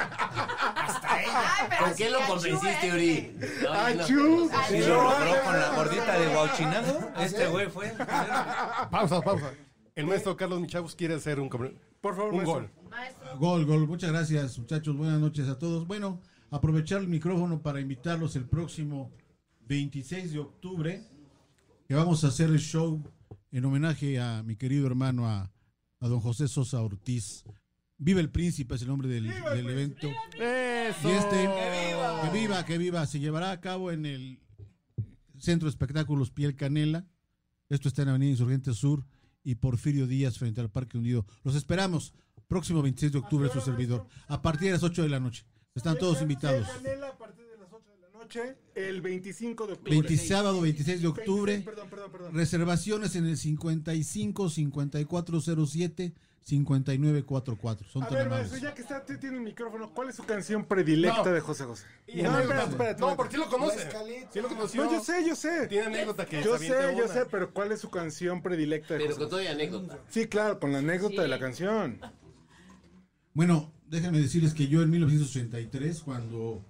[1.02, 1.24] Ay,
[1.68, 2.92] pero ¿Por qué lo convenciste, ¿eh?
[2.92, 3.37] Uri?
[3.70, 4.50] ¡Achú!
[4.68, 7.11] ¿Sí lo logró con la gordita de Guauchinango?
[7.18, 7.94] Este güey fue.
[8.90, 9.52] Pausa, pausa.
[9.94, 12.70] El maestro Carlos Michaus quiere hacer un, Por favor, un gol.
[12.88, 13.38] Maestro.
[13.38, 13.87] Gol, gol.
[13.87, 14.96] Muchas gracias, muchachos.
[14.96, 15.87] Buenas noches a todos.
[15.87, 16.18] Bueno,
[16.50, 19.11] aprovechar el micrófono para invitarlos el próximo
[19.72, 21.02] 26 de octubre,
[21.88, 23.02] que vamos a hacer el show
[23.50, 25.50] en homenaje a mi querido hermano, a,
[25.98, 27.44] a don José Sosa Ortiz.
[27.96, 30.08] Viva el Príncipe es el nombre del, del evento.
[30.38, 31.08] ¡Eso!
[31.08, 31.48] Y este,
[32.22, 34.40] que viva, que viva, se llevará a cabo en el
[35.38, 37.06] Centro de Espectáculos Piel Canela.
[37.70, 39.06] Esto está en Avenida Insurgente Sur
[39.42, 41.24] y Porfirio Díaz frente al Parque Hundido.
[41.44, 42.12] Los esperamos
[42.46, 45.46] próximo 26 de octubre, su servidor, a partir de las 8 de la noche.
[45.74, 46.68] Están todos invitados.
[48.22, 49.90] Noche, el 25 de octubre.
[49.90, 51.52] 20 sábado 26 de octubre.
[51.52, 52.35] 26, Perdón, perdón, perdón.
[52.35, 57.87] Reservaciones en el 55 5407 5944.
[57.88, 60.64] Son A ver, maestro, ya que está, usted tiene el micrófono, ¿cuál es su canción
[60.64, 61.32] predilecta No.
[61.32, 61.85] de José José?
[62.08, 63.00] Y no, espérate, espérate.
[63.00, 63.88] No, porque sí lo conoce.
[64.32, 64.85] Sí lo conoció.
[64.85, 65.68] No, yo sé, yo sé.
[65.68, 67.08] Tiene anécdota que Yo sé, yo una.
[67.14, 69.30] sé, pero ¿cuál es su canción predilecta de Pero José con José?
[69.30, 69.98] todo y anécdota.
[70.11, 72.00] Sí, claro, con la anécdota de la canción.
[73.35, 76.64] Bueno, déjenme decirles que yo en 1983, cuando,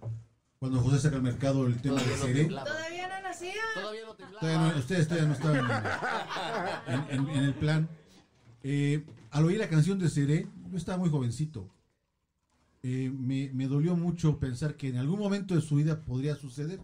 [0.63, 2.71] cuando José saca al mercado el tema de no temblaba.
[2.71, 3.53] Todavía no nacía.
[3.75, 5.67] Todavía no todavía no- ustedes todavía no estaban
[6.87, 7.89] en, en- en el plan.
[8.63, 11.69] Eh, al oír la canción de Seré, yo estaba muy jovencito.
[12.85, 16.79] Eh, me, me dolió mucho pensar que en algún momento de su vida podría suceder.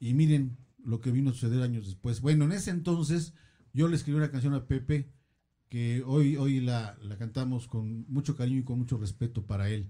[0.00, 2.20] Y miren lo que vino a suceder años después.
[2.20, 3.32] Bueno, en ese entonces
[3.74, 5.08] yo le escribí una canción a Pepe
[5.68, 9.88] que hoy, hoy la, la cantamos con mucho cariño y con mucho respeto para él.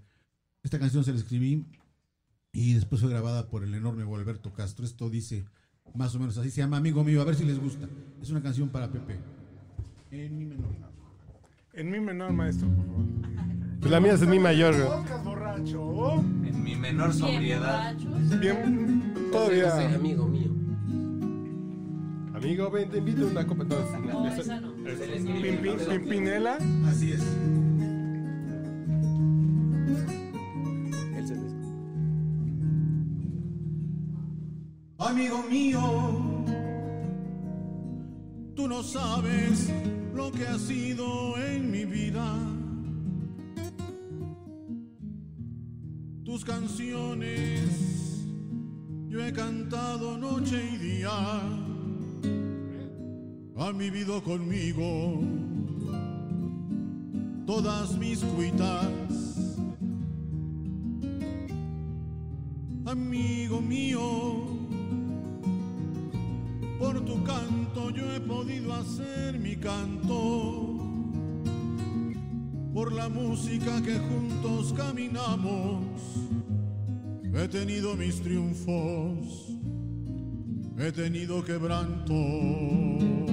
[0.63, 1.65] Esta canción se la escribí
[2.57, 4.87] y después fue grabada por el enorme Gualberto Castro.
[4.87, 5.45] Esto dice
[5.95, 7.87] más o menos así, se llama Amigo Mío, a ver si les gusta.
[8.23, 9.19] Es una canción para Pepe.
[10.11, 10.71] En mi menor.
[11.75, 13.05] En mi menor, maestro, por favor.
[13.79, 14.75] Pues la mía es mi mayor.
[14.75, 14.87] güey.
[14.89, 16.15] Podcast borracho.
[16.15, 17.95] En mi menor Bien sobriedad.
[18.41, 19.95] Bien, todavía.
[19.95, 20.51] amigo mío.
[22.35, 23.65] Amigo, ven, te invito a una copa.
[23.65, 24.63] No, esa
[25.91, 26.57] Pimpinela.
[26.87, 27.23] Así es.
[35.09, 35.81] Amigo mío,
[38.57, 39.73] tú no sabes
[40.13, 42.27] lo que ha sido en mi vida.
[46.25, 48.27] Tus canciones
[49.07, 51.41] yo he cantado noche y día.
[53.59, 55.21] Han vivido conmigo
[57.47, 59.57] todas mis cuitas.
[62.85, 64.56] Amigo mío,
[66.79, 70.77] por tu canto yo he podido hacer mi canto.
[72.73, 75.83] Por la música que juntos caminamos,
[77.35, 79.49] he tenido mis triunfos,
[80.79, 83.26] he tenido quebrantos.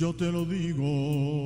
[0.00, 1.39] Yo te lo digo.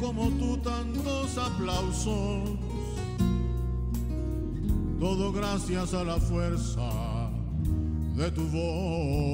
[0.00, 2.50] Como tú tantos aplausos,
[4.98, 7.30] todo gracias a la fuerza
[8.16, 9.25] de tu voz.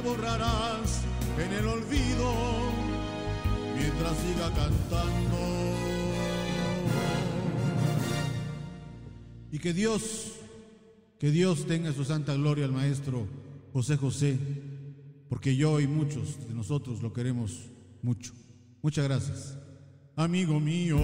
[0.00, 1.02] Borrarás
[1.38, 2.32] en el olvido
[3.76, 5.38] mientras siga cantando.
[9.50, 10.32] Y que Dios,
[11.18, 13.26] que Dios tenga su santa gloria al maestro
[13.72, 14.38] José José,
[15.28, 17.70] porque yo y muchos de nosotros lo queremos
[18.02, 18.32] mucho.
[18.82, 19.58] Muchas gracias.
[20.16, 20.98] Amigo mío.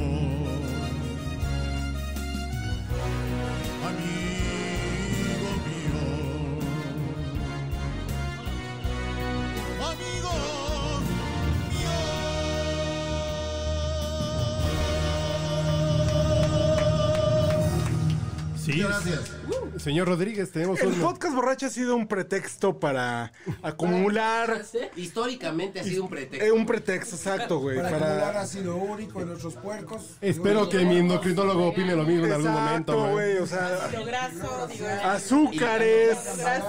[19.84, 20.94] Señor Rodríguez, tenemos El un...
[21.02, 24.62] podcast borracho ha sido un pretexto para acumular.
[24.96, 26.42] Históricamente ha sido un pretexto.
[26.46, 27.76] eh, un pretexto, exacto, güey.
[27.76, 30.16] Para acumular ácido úrico en nuestros puercos.
[30.22, 33.12] Espero que mi endocrinólogo opine lo mismo en algún momento, güey.
[33.12, 33.38] güey.
[33.38, 34.68] O sea, graso,
[35.04, 36.18] azúcares.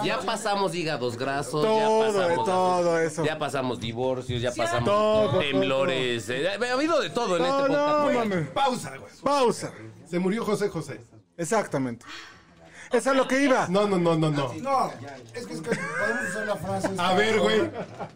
[0.04, 3.24] Ya pasamos hígados grasos, Todo, ya pasamos, todo eso.
[3.26, 6.28] ya pasamos divorcios, ya pasamos Todo, temblores.
[6.30, 8.36] eh, ha habido de todo en No, este podcast.
[8.48, 8.54] no.
[8.54, 9.12] Pausa, güey.
[9.24, 9.72] Pausa.
[10.06, 11.00] Se murió José José.
[11.38, 12.06] Exactamente.
[12.98, 13.68] Esa es lo que iba.
[13.68, 14.54] No, no, no, no, no.
[14.62, 14.92] No,
[15.34, 16.88] es que, es que podemos usar la frase.
[16.88, 17.62] esta- A ver, güey.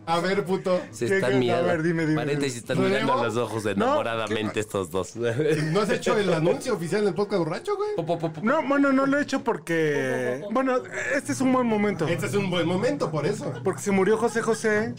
[0.06, 0.82] A ver, puto.
[0.92, 1.36] Se ¿Qué, están qué?
[1.36, 1.68] A mirando.
[1.68, 5.15] ver, dime, dime, Paréntesis, están mirando a los ojos enamoradamente estos dos.
[5.15, 7.89] ¿No has hecho el anuncio oficial del podcast borracho, güey?
[7.96, 8.42] Po, po, po, po.
[8.44, 10.44] No, bueno, no lo he hecho porque.
[10.52, 10.78] Bueno,
[11.15, 12.08] este es un buen momento.
[12.08, 13.54] Este es un buen momento, por eso.
[13.63, 14.94] Porque se murió José José.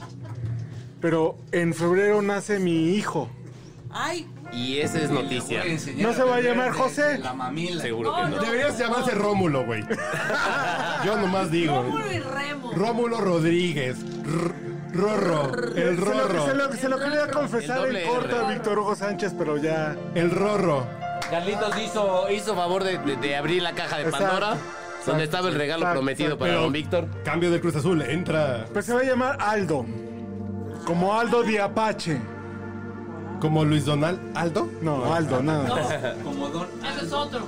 [1.00, 3.30] Pero en febrero nace mi hijo.
[3.90, 5.62] Ay, Y esa es noticia.
[5.96, 7.18] No se va a llamar José.
[7.18, 7.82] La mamila.
[7.82, 8.38] Seguro que no.
[8.40, 9.84] Deberías llamarse Rómulo, güey.
[11.04, 11.82] Yo nomás digo.
[11.82, 12.72] Rómulo y Remo.
[12.72, 13.96] Rómulo Rodríguez.
[14.92, 15.52] Rorro.
[15.76, 16.46] El Rorro.
[16.46, 18.48] se lo- se lo quería confesar El en corto a.
[18.50, 19.96] Víctor Hugo Sánchez, pero ya.
[20.14, 20.84] El Rorro.
[21.30, 24.26] Carlitos hizo, hizo favor de, de- de abrir la caja de Exacto.
[24.26, 24.56] Pandora,
[25.06, 26.38] donde estaba el regalo Exacto, prometido exacto.
[26.40, 27.06] para Pero- don Víctor.
[27.24, 28.02] Cambio de Cruz Azul.
[28.02, 29.86] Entra Pues se va a llamar Aldo.
[30.84, 32.18] Como Aldo Diapache.
[33.40, 34.68] Como Luis Donald Aldo.
[34.82, 36.14] No, Aldo, nada.
[36.24, 36.66] Como don.
[36.94, 37.40] Ese es otro.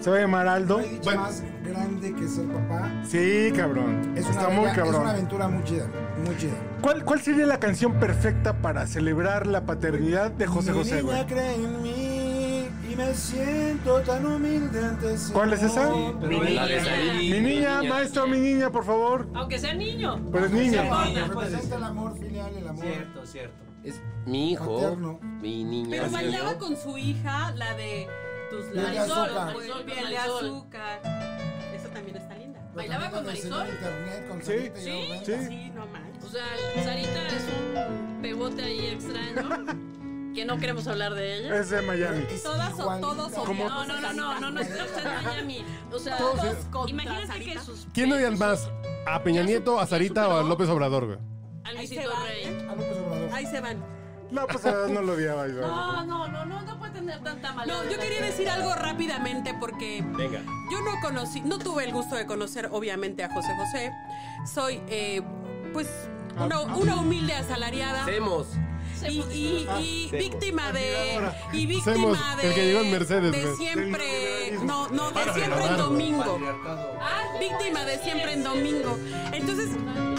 [0.00, 0.78] Se va a llamar Aldo.
[0.80, 1.20] No Bueno.
[1.20, 2.90] más grande que ser papá.
[3.06, 4.14] Sí, cabrón.
[4.16, 5.06] Es una, Está muy es una cabrón.
[5.08, 5.86] aventura muy chida.
[6.24, 6.54] Muy chida.
[6.80, 11.12] ¿Cuál, ¿Cuál sería la canción perfecta para celebrar la paternidad de José Mi José, niña
[11.12, 11.26] güey?
[11.26, 15.90] cree en mí y me siento tan humilde ante su ¿Cuál es esa?
[15.90, 17.34] de salir.
[17.34, 19.26] Mi niña, maestro, mi niña, por favor.
[19.34, 20.18] Aunque sea niño.
[20.32, 20.82] Pero es niña.
[21.28, 22.82] Representa el amor filial, el amor.
[22.84, 23.69] Cierto, cierto.
[23.84, 25.18] Es mi hijo, Materno.
[25.22, 25.88] mi niña.
[25.90, 28.06] Pero bailaba con su hija, la de
[28.50, 29.10] tus labios.
[29.10, 29.54] azúcar.
[29.54, 31.00] Marisol, Piel de azúcar.
[31.74, 32.60] Esa también está linda.
[32.60, 33.68] Pero ¿Bailaba con Marisol?
[33.68, 34.70] internet, con Sí.
[34.74, 35.24] Sí.
[35.24, 35.32] Sí.
[35.48, 36.24] sí, no manches.
[36.24, 36.44] O sea,
[36.84, 39.66] Sarita es un pegote ahí extraño.
[40.34, 41.56] Que no queremos hablar de ella.
[41.56, 42.24] Es de Miami.
[42.40, 43.52] Todas o todos o.
[43.52, 44.68] No, no, no, no, no, no, es
[45.24, 45.64] Miami.
[45.92, 47.88] O sea, Todos contra imagínate que sus.
[47.92, 48.70] ¿Quién odian más?
[49.08, 51.18] ¿A Peña Nieto, a Sarita o a López Obrador, güey?
[51.64, 52.26] A Ahí se Luisito va.
[52.26, 52.44] Rey.
[52.68, 53.30] A López Obrador.
[53.32, 53.84] Ahí se van.
[54.30, 55.60] No, pues no lo odiaba yo.
[55.60, 57.74] No, no, no, no, no puede tener tanta maldad.
[57.82, 60.40] No, yo quería decir algo rápidamente porque Venga.
[60.70, 63.92] yo no conocí, no tuve el gusto de conocer obviamente a José José.
[64.46, 65.20] Soy, eh,
[65.72, 65.88] pues,
[66.38, 68.02] una, una humilde asalariada.
[68.04, 68.46] Hacemos.
[69.08, 71.18] y, y- y víctima de
[71.54, 75.64] y víctima Semos, de, el que llegó en Mercedes, de siempre no no de siempre
[75.66, 76.38] en domingo
[77.40, 78.98] víctima de siempre en domingo
[79.32, 79.68] entonces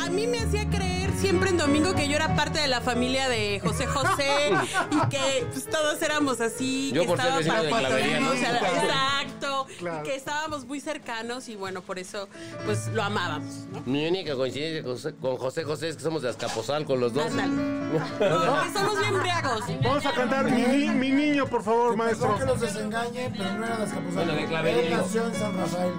[0.04, 3.30] a mí me hacía creer siempre en domingo que yo era parte de la familia
[3.30, 4.51] de José José
[4.91, 6.91] y que pues, todos éramos así.
[6.93, 8.32] Yo que por ser vecino de para- Clavería, ¿no?
[8.32, 9.67] o sea, Exacto.
[9.80, 10.01] Claro.
[10.01, 12.28] Y que estábamos muy cercanos y bueno, por eso
[12.65, 13.53] pues lo amábamos.
[13.72, 13.82] ¿no?
[13.86, 14.84] Mi única coincidencia
[15.22, 17.26] con José, José es que somos de Azcapotzalco los dos.
[17.28, 17.53] Ándale.
[18.74, 19.61] Somos bien briagos.
[19.84, 22.38] Vamos a cantar mi, ni- mi niño, por favor, maestro.
[22.38, 24.11] Que los desengañe, pero no era Capuzalco.
[24.13, 25.01] Bueno, de Clavería, Él digo.
[25.01, 25.93] nació en San Rafael.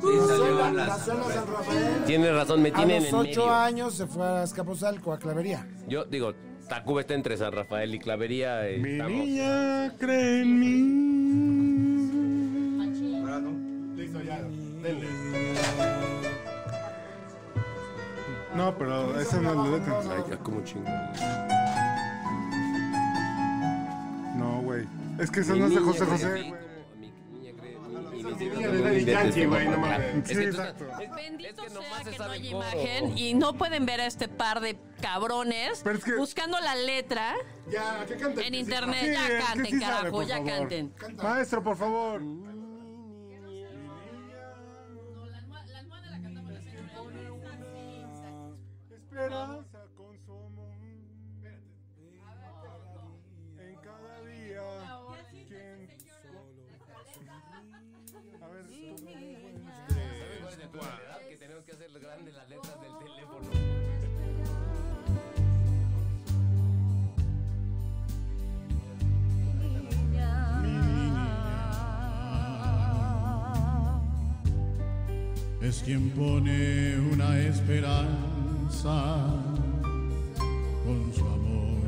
[0.00, 2.04] Sí, Nació salió en en la- las- nació en la San Rafael.
[2.06, 3.54] Tiene razón, me A tienen los ocho medio.
[3.54, 5.66] años se fue a Azcapotzalco, a Clavería.
[5.88, 6.32] Yo digo,
[6.68, 8.66] Tacuba está entre San Rafael y Clavería.
[8.68, 11.10] eh, Mi estamos- niña cree en mí.
[13.96, 14.38] Listo, ya.
[14.82, 15.06] Denle.
[18.56, 20.00] No, pero esa no es la letra.
[20.16, 20.88] Ay, ya como chingo.
[24.36, 24.86] No, güey.
[25.18, 26.54] Es que esa no es de José José, güey.
[31.16, 32.64] Bendito es que nomás sea se que no hay el coro.
[32.66, 36.74] imagen y no pueden ver a este par de cabrones Pero es que- buscando la
[36.74, 37.34] letra
[37.70, 38.42] Ya, ¿qué canta?
[38.42, 39.00] en internet.
[39.02, 40.50] Sí, es ya que canten, sí sabe, carajo, por ya favor.
[40.50, 40.92] canten.
[41.16, 42.20] Maestro, por favor.
[75.70, 79.24] Es quien pone una esperanza
[80.84, 81.84] con su amor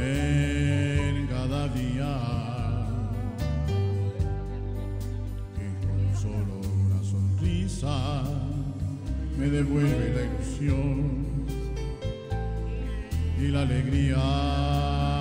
[0.00, 2.12] en cada día.
[5.64, 6.54] Y con solo
[6.86, 8.22] una sonrisa
[9.38, 11.44] me devuelve la ilusión
[13.38, 15.13] y la alegría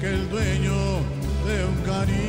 [0.00, 0.78] que el dueño
[1.46, 2.22] de un cariño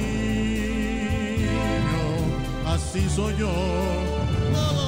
[2.65, 4.82] así soy yo.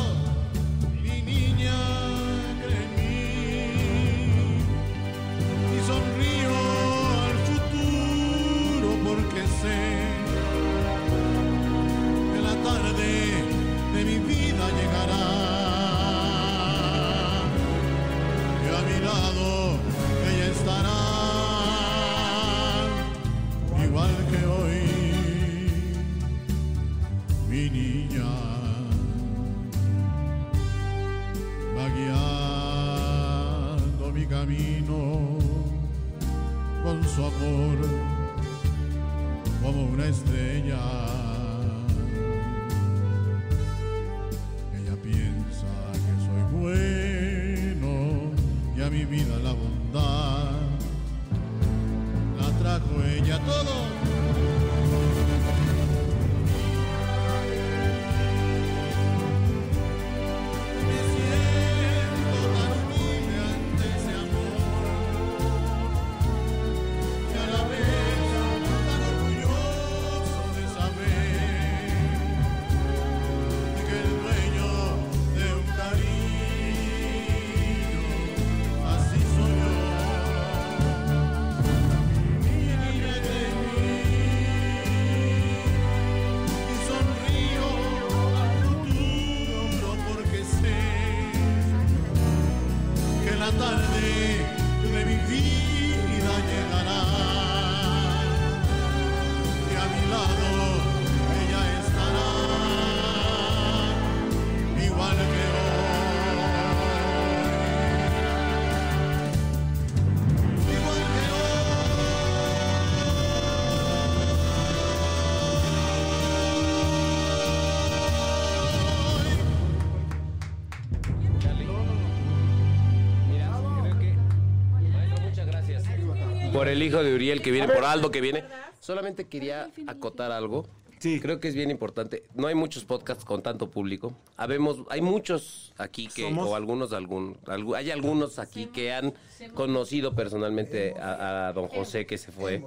[126.75, 128.43] El hijo de Uriel que viene, por Aldo que viene.
[128.79, 130.67] Solamente quería acotar algo.
[130.99, 131.19] Sí.
[131.19, 132.23] Creo que es bien importante.
[132.33, 134.13] No hay muchos podcasts con tanto público.
[134.37, 139.13] Habemos, hay muchos aquí que, Somos- o algunos, algún, algu- hay algunos aquí que han
[139.53, 142.63] conocido personalmente a, a don José que se fue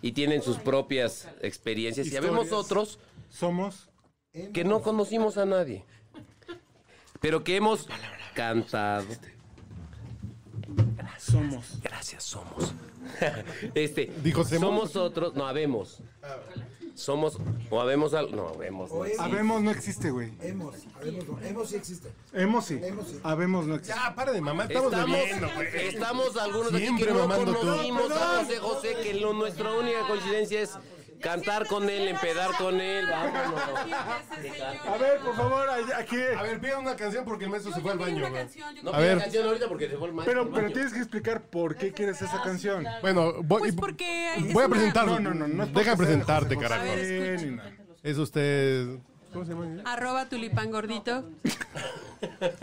[0.00, 2.06] y tienen sus propias experiencias.
[2.06, 2.64] Y habemos Historias.
[2.66, 2.98] otros
[3.30, 3.88] Somos.
[4.54, 5.84] que no conocimos a nadie,
[7.20, 7.88] pero que hemos
[8.34, 9.04] cantado.
[11.32, 11.80] Somos.
[11.82, 12.74] Gracias, somos.
[13.74, 15.98] este, Dijo, somos otros, no habemos.
[16.94, 17.38] Somos,
[17.70, 18.92] o habemos algo, no, habemos.
[18.92, 19.22] no existe.
[19.24, 20.30] Habemos no existe, güey.
[20.42, 22.08] Hemos, habemos, no, hemos sí existe.
[22.34, 22.78] Hemos sí.
[22.82, 23.18] Hemos sí.
[23.22, 23.98] Habemos no existe.
[23.98, 25.68] Ya, para de mamá, estamos, Estamos, bebiendo, güey.
[25.88, 27.58] estamos algunos aquí Siempre que no mamando tú.
[27.60, 30.70] conocimos a José José, que lo- nuestra única coincidencia es
[31.22, 33.62] cantar con él, empedar con él, vámonos.
[34.86, 35.66] A ver, por favor,
[35.96, 36.16] aquí.
[36.36, 38.28] A ver, pida una canción porque el maestro se fue al baño.
[38.82, 39.18] No A ver.
[39.18, 41.92] canción ahorita porque se fue el maestro Pero, al pero tienes que explicar por qué
[41.92, 42.84] quieres esa canción.
[43.00, 45.18] Bueno, voy, Pues voy a presentarlo.
[45.20, 46.84] No, no, no, no Deja presentarte, carajo.
[48.02, 48.98] Es usted.
[49.32, 49.82] ¿Cómo se llama?
[49.84, 51.30] Arroba tulipán gordito.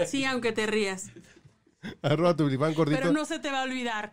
[0.05, 1.11] Sí, aunque te rías.
[2.01, 2.99] Arroba tu tulipán gordito.
[2.99, 4.11] Pero no se te va a olvidar.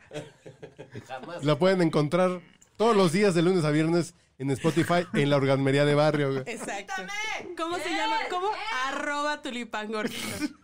[1.43, 2.41] La pueden encontrar
[2.77, 6.33] todos los días de lunes a viernes en Spotify en la orgasmería de barrio.
[6.33, 6.43] güey.
[6.47, 7.03] Exacto.
[7.57, 8.17] ¿Cómo se llama?
[8.31, 8.49] ¿Cómo?
[8.87, 10.27] Arroba tulipán gordito.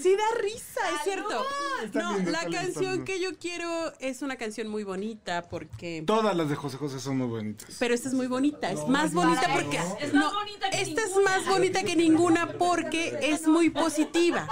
[0.00, 1.44] Sí da risa, es cierto.
[1.94, 6.04] No, la canción que yo quiero es una canción muy bonita porque...
[6.06, 7.74] Todas las de José José son muy bonitas.
[7.78, 9.80] Pero esta es muy bonita, es más bonita porque...
[10.00, 11.30] Es no, más bonita que esta es ninguna.
[11.30, 14.46] más bonita que ninguna porque es muy positiva.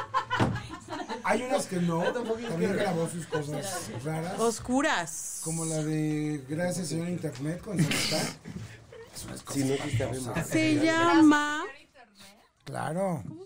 [1.24, 5.40] Hay unas que no, también grabó sus cosas raras, Oscuras.
[5.44, 8.26] como la de Gracias Señor Internet con Salazar.
[10.44, 11.64] Se llama...
[12.64, 13.44] Claro, ¿Cómo?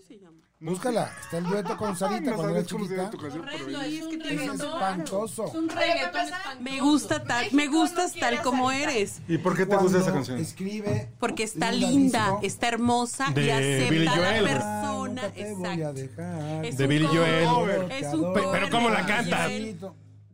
[0.59, 3.11] Búscala, está el dueto con Sarita No cuando era chiquita.
[3.13, 5.45] Horrendo, es espantoso.
[5.47, 6.59] Es un reggaetón espantoso.
[6.61, 9.21] Me gusta tal, me gustas tal como eres.
[9.27, 10.37] ¿Y por qué te gusta esa canción?
[10.39, 11.09] Escribe.
[11.19, 14.29] Porque está Linda está hermosa y acepta a la.
[14.29, 15.21] Ah, persona.
[15.35, 15.93] Exacto.
[15.93, 16.65] dejar.
[16.65, 17.45] Es De un Billy cover.
[17.47, 17.91] Joel.
[17.91, 19.43] Es un Pe- pero ¿cómo la Billy canta?
[19.43, 19.79] Joel.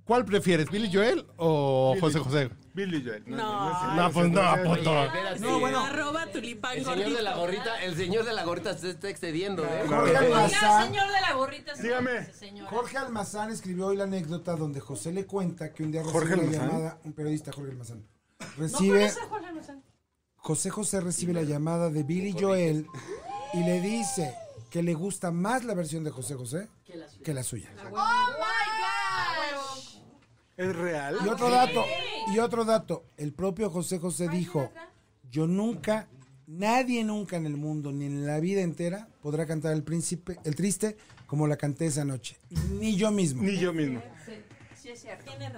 [0.06, 2.50] ¿Cuál prefieres, Billy Joel o José José?
[2.76, 3.24] Billy Joel.
[3.26, 3.96] No.
[3.96, 4.94] No, pues no, puto.
[5.40, 5.80] No, bueno.
[5.80, 9.64] Arroba tulipán El señor de la gorrita, el señor de la gorrita se está excediendo,
[9.64, 9.86] ¿eh?
[9.88, 11.74] Jorge Almazán, señor de la gorrita.
[11.74, 12.28] Dígame.
[12.70, 16.36] Jorge Almazán escribió hoy la anécdota donde José le cuenta que un día recibe ¿Jorge
[16.36, 18.06] la llamada, un periodista Jorge Almazán,
[18.58, 19.84] recibe, Jorge Almazán.
[20.36, 22.86] José José recibe la llamada de Billy Joel
[23.54, 24.36] y le dice
[24.70, 26.68] que le gusta más la versión de José José
[27.24, 27.72] que la suya.
[30.58, 31.18] ¿Es real?
[31.26, 31.84] Y otro dato,
[32.34, 34.72] y otro dato, el propio José José dijo,
[35.30, 36.08] yo nunca,
[36.48, 40.56] nadie nunca en el mundo, ni en la vida entera, podrá cantar el príncipe, el
[40.56, 40.98] triste,
[41.28, 42.38] como la canté esa noche.
[42.80, 43.44] Ni yo mismo.
[43.44, 44.02] Ni yo mismo.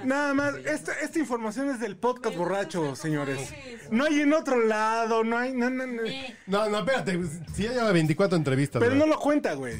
[0.05, 3.53] Nada más, esta, esta información es del podcast borracho, señores.
[3.91, 5.53] No hay en otro lado, no hay.
[5.53, 6.01] No, no, no.
[6.45, 7.19] No, no, espérate.
[7.53, 8.79] Si ya lleva 24 entrevistas.
[8.79, 8.99] Pero güey.
[8.99, 9.75] no lo cuenta, güey.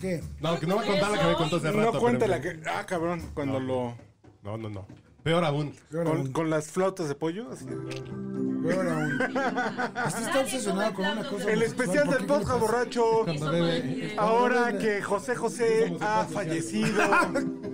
[0.00, 0.22] ¿Qué?
[0.40, 1.92] No, que no va a contar la que me contó hace rato.
[1.92, 2.58] No cuenta la que.
[2.66, 3.96] Ah, cabrón, cuando lo.
[4.42, 4.86] No, no, no.
[5.22, 5.74] Peor aún.
[5.90, 7.50] Peor Con, aún, con las flautas de pollo.
[7.52, 7.64] así.
[7.66, 9.20] peor aún.
[10.06, 11.50] Este está obsesionado con una cosa.
[11.50, 13.24] El especial ¿por del podcast borracho.
[13.24, 14.14] Bebe.
[14.18, 17.02] Ahora que José José ha fallecido.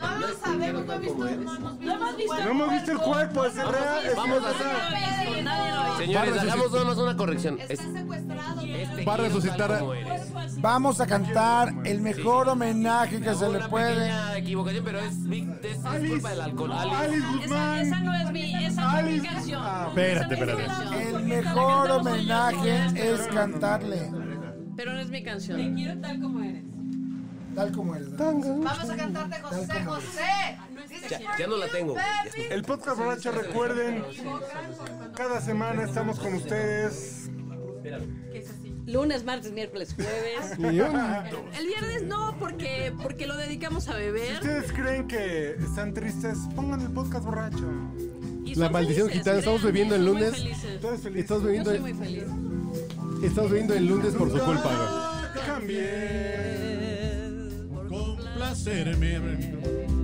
[0.00, 1.84] No lo sabemos, no hemos visto, no hemos visto.
[1.84, 2.34] No hemos visto.
[2.44, 4.12] No hemos visto el cuerpo, es real.
[4.16, 5.44] Vamos a hacer.
[5.44, 7.58] Nadie lo hagamos nada más una corrección.
[7.68, 8.60] Es- secuestrado.
[8.62, 10.60] este Va a quiero resucitar tal a- como eres.
[10.60, 13.94] Vamos a cantar el mejor homenaje que se le Una puede.
[13.94, 16.72] pequeña equivocación, pero es, vic- es, es culpa del alcohol.
[16.72, 16.96] Alice.
[16.96, 17.78] Alice Esa, Guzmán.
[17.80, 19.26] esa no es mi, esa no es mi Alice.
[19.28, 19.62] canción.
[19.64, 20.74] Ah, Espérate, Esa no es mi espérate.
[20.90, 21.00] canción.
[21.02, 24.10] El La mejor cantamos homenaje es cantarle.
[24.76, 25.56] Pero no es mi canción.
[25.58, 26.64] Te quiero tal como eres.
[27.60, 28.16] Tal como eres.
[28.16, 30.58] Vamos a cantarte José José.
[31.10, 31.94] Ya, ya no la tengo.
[32.50, 34.02] El podcast borracho, recuerden.
[35.14, 37.28] Cada semana estamos con ustedes.
[38.86, 40.52] Lunes, martes, miércoles, jueves.
[40.58, 44.32] El viernes no, porque, porque lo dedicamos a Si beber.
[44.36, 47.70] ustedes creen que están tristes, pongan el podcast borracho.
[48.44, 50.32] y La maldición felices, gitana, estamos bebiendo el lunes.
[50.34, 52.24] Estamos Yo bebiendo, soy muy feliz.
[53.22, 55.10] estamos bebiendo el lunes por su culpa,
[55.44, 56.69] güey.
[58.40, 59.18] Complacerme,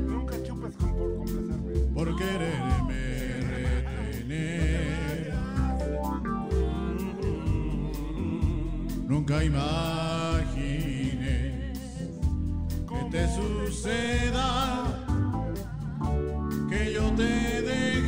[0.07, 1.73] Nunca chupes con, por complacerme.
[1.95, 3.03] por quererme
[3.89, 5.33] retener.
[9.09, 10.75] Nunca imagines
[12.87, 14.85] que te suceda
[16.69, 18.06] que yo te dejé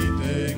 [0.00, 0.49] city.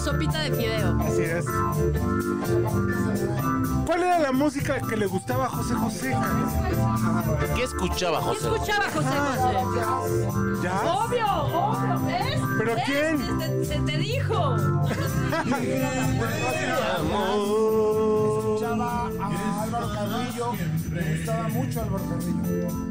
[0.00, 0.98] sopita de fideo.
[1.00, 1.44] Así es.
[3.86, 6.16] ¿Cuál era la música que le gustaba a José José?
[7.54, 8.48] ¿Qué escuchaba José?
[8.48, 8.62] José?
[8.64, 10.62] ¿Qué escuchaba José José?
[10.62, 10.94] ¿Ya?
[10.94, 12.40] Obvio, obvio, ¿ves?
[12.58, 12.84] ¿Pero ¿ves?
[12.84, 13.64] quién?
[13.64, 14.56] Se, te dijo.
[18.46, 20.52] escuchaba a Álvaro Carrillo.
[20.90, 22.90] Me gustaba mucho Álvaro Carrillo.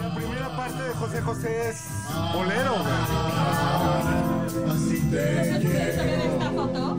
[0.00, 1.84] La primera parte de José José es
[2.32, 2.76] bolero
[4.80, 6.96] así te quiero.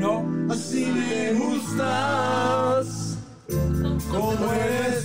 [0.00, 0.12] No.
[0.52, 3.18] Así me gustas,
[4.10, 4.97] como eres.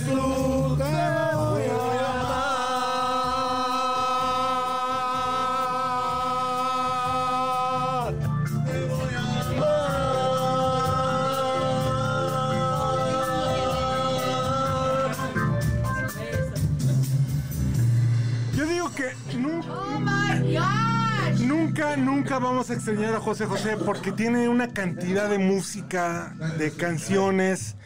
[22.74, 27.76] extrañar a José José porque tiene una cantidad de música, de canciones.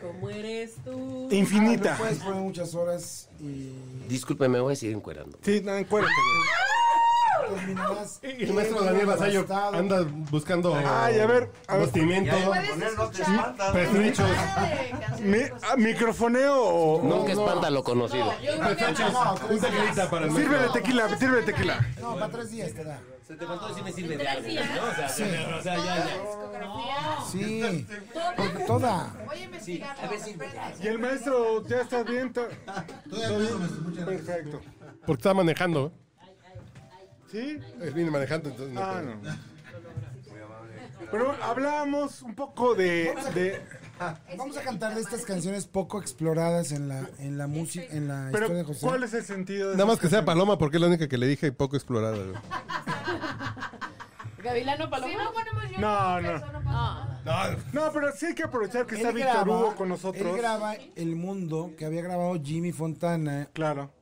[0.00, 1.28] ¿Cómo eres tú?
[1.30, 1.94] Infinita.
[1.94, 3.72] Ah, puedes poner muchas horas y.
[4.08, 5.38] Discúlpeme, voy a seguir encuerando.
[5.42, 6.12] Sí, no, encuérate,
[7.50, 8.18] Terminarás.
[8.20, 11.90] Pues, el maestro Daniel Basayo anda buscando Ay, a ver, a ver.
[13.72, 14.26] Petrichos.
[14.56, 17.02] Pues, Mi- ah, ¿Microfoneo o.?
[17.02, 18.26] No, que espanta lo conocido.
[18.26, 19.36] No, no.
[19.36, 21.86] Pues, un tequilita para el Sirve de tequila, sirve de tequila.
[22.00, 23.00] No, para tres días te da.
[23.30, 24.48] Se te faltó decir me sirve de algo?
[24.48, 24.90] ¿no?
[24.90, 25.22] O sea, Sí.
[25.22, 27.24] o sea, ya, ya.
[27.30, 27.86] Sí,
[28.36, 29.14] porque toda.
[29.60, 30.36] Sí, a ver si
[30.82, 32.32] Y el maestro, ¿ya estás bien?
[32.32, 32.48] ¿Todo
[33.08, 34.26] Todavía no, maestro, muchas gracias.
[34.26, 34.60] Perfecto.
[35.06, 35.92] Porque estaba manejando.
[37.30, 37.60] ¿Sí?
[37.80, 38.82] Él viene manejando, entonces no.
[38.82, 39.20] Ah, no.
[41.12, 43.14] Pero hablábamos un poco de.
[43.32, 43.62] de
[44.38, 48.26] Vamos a cantar de estas canciones poco exploradas en la en la música en la
[48.26, 48.86] historia de pero, José.
[48.86, 50.24] ¿cuál es el sentido de Nada más que sea?
[50.24, 52.16] Paloma, porque es la única que le dije y poco explorada.
[54.42, 55.12] Gavilano Paloma.
[55.78, 57.60] No, no.
[57.74, 60.26] No, pero sí hay que aprovechar que Él está Víctor Hugo con nosotros.
[60.26, 63.92] Él graba El Mundo, que había grabado Jimmy Fontana Claro.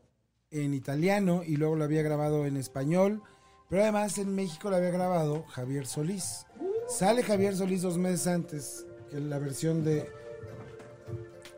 [0.52, 3.20] en italiano y luego lo había grabado en español.
[3.68, 6.46] Pero además en México lo había grabado Javier Solís.
[6.88, 10.10] Sale Javier Solís dos meses antes que la versión de...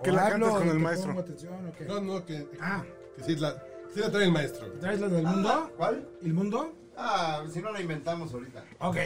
[0.03, 1.09] Que ¿O la hablo cantes con el maestro.
[1.09, 1.85] pongo atención o qué?
[1.85, 2.85] No, no, que, Ah,
[3.17, 3.63] que sí, la,
[3.95, 4.67] sí la trae el maestro.
[4.81, 5.73] ¿traes la del mundo?
[5.77, 6.09] ¿Cuál?
[6.23, 6.75] ¿El mundo?
[6.97, 8.65] Ah, si no la inventamos ahorita.
[8.81, 8.97] Ok.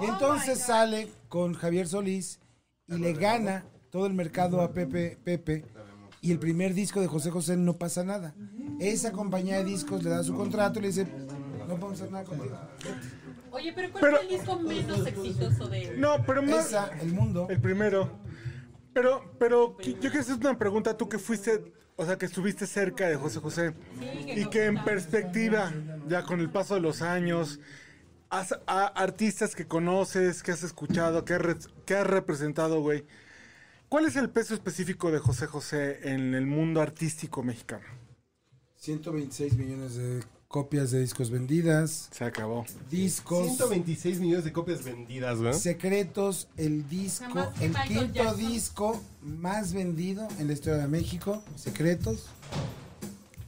[0.00, 2.40] Y entonces sale con Javier Solís
[2.88, 5.64] y le gana todo el mercado a Pepe Pepe.
[6.20, 8.34] Y el primer disco de José José no pasa nada.
[8.80, 11.06] Esa compañía de discos le da su contrato y le dice,
[11.68, 12.56] no podemos hacer nada contigo.
[13.64, 16.00] Oye, pero ¿cuál Pero- fue el disco menos exitoso de él?
[16.00, 16.66] No, pero más.
[16.66, 17.46] Esa, el mundo.
[17.48, 18.10] El primero.
[18.92, 20.96] Pero, pero yo quiero hacer una pregunta.
[20.98, 23.74] Tú que fuiste, o sea, que estuviste cerca de José José
[24.36, 25.72] y que en perspectiva,
[26.06, 27.58] ya con el paso de los años,
[28.28, 31.56] has, a artistas que conoces, que has escuchado, que has, re-
[31.86, 33.04] que has representado, güey.
[33.88, 37.84] ¿Cuál es el peso específico de José José en el mundo artístico mexicano?
[38.76, 40.22] 126 millones de
[40.54, 42.08] copias de discos vendidas.
[42.12, 42.64] Se acabó.
[42.88, 43.44] Discos.
[43.44, 45.52] 126 millones de copias vendidas, güey.
[45.52, 48.36] Secretos, el disco, el Michael quinto Jackson.
[48.38, 51.42] disco más vendido en la historia de México.
[51.56, 52.26] Secretos.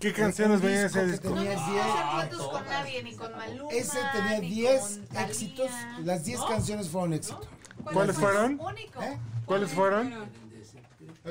[0.01, 1.29] ¿Qué canciones venían en disco ese disco?
[1.29, 3.71] tenía No 10 hacer duetos con nadie, ni con Maluma.
[3.71, 5.27] Ese tenía ni 10 con Thalía.
[5.29, 5.71] éxitos.
[6.05, 7.41] Las 10 canciones fueron éxito.
[7.85, 8.59] ¿Cuáles fueron?
[8.59, 9.01] Único.
[9.01, 9.17] ¿Eh?
[9.45, 10.13] ¿Cuáles fueron?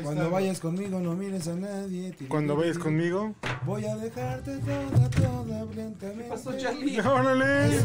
[0.04, 2.12] Cuando vayas conmigo no mires a nadie.
[2.12, 3.34] Tiri, Cuando vayas conmigo.
[3.66, 7.02] Voy a dejarte toda, toda lentamente.
[7.08, 7.80] ¡Órale!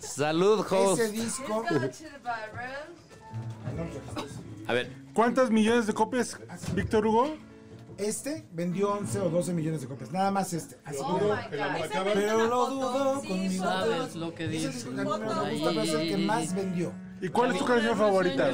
[0.00, 1.00] Salud, host.
[1.00, 1.64] Ese disco.
[4.66, 6.38] A ver, ¿Cuántas millones de copias,
[6.74, 7.34] Víctor Hugo?
[7.98, 10.10] Este vendió 11 o 12 millones de copias.
[10.12, 10.78] Nada más este.
[10.84, 11.36] Así Oh que- God.
[12.14, 13.64] pero lo dudo conmigo.
[13.64, 14.74] Sabes lo que Ese dices.
[14.74, 16.92] disco que a mí me gusta, pero es el que más vendió.
[17.20, 18.46] ¿Y cuál es tu canción favorita?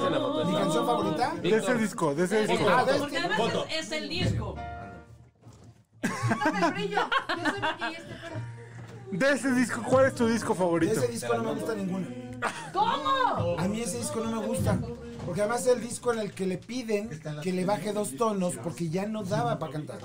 [0.45, 1.35] ¿Mi canción favorita?
[1.37, 2.67] De ese disco, de ese disco.
[2.69, 3.29] Ah, de porque este.
[3.29, 4.55] además es, es el disco.
[6.45, 7.01] Dame el brillo.
[7.43, 8.57] Yo soy maquillista, pero.
[9.19, 10.93] De ese disco, ¿cuál es tu disco De favorito?
[11.01, 12.07] ese disco no me gusta ninguno.
[12.73, 13.57] ¿Cómo?
[13.59, 14.79] A mí ese disco no me gusta.
[15.25, 17.09] Porque además es el disco en el que le piden
[17.43, 19.99] que le baje dos tonos porque ya no daba para cantar.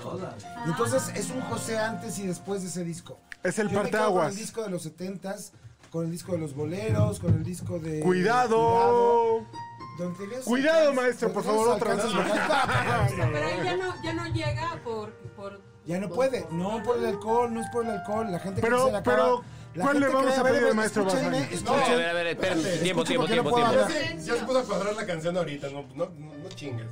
[0.66, 3.18] Y entonces es un José antes y después de ese disco.
[3.42, 4.32] Es el Yo me quedo Con parteaguas.
[4.32, 5.52] el disco de los setentas,
[5.92, 8.00] con el disco de los boleros, con el disco de...
[8.00, 9.44] ¡Cuidado!
[9.98, 12.06] Donde tenías Cuidado, maestro, por favor, otra vez.
[13.16, 17.04] Pero él ya no, ya no llega por, por Ya no puede, no por el
[17.04, 19.16] alcohol, no es por el alcohol, la gente Pero- que se acaba.
[19.16, 19.42] pero,
[19.74, 21.74] la ¿cuál le vamos a pedir al maestro no, escuchen.
[21.74, 22.62] a ver, a ver, espérame.
[22.82, 24.24] Tiempo, tiempo, tiempo, puedo tiempo.
[24.24, 26.86] Ya se pudo cuadrar la canción ahorita, no, no, no, no chingues.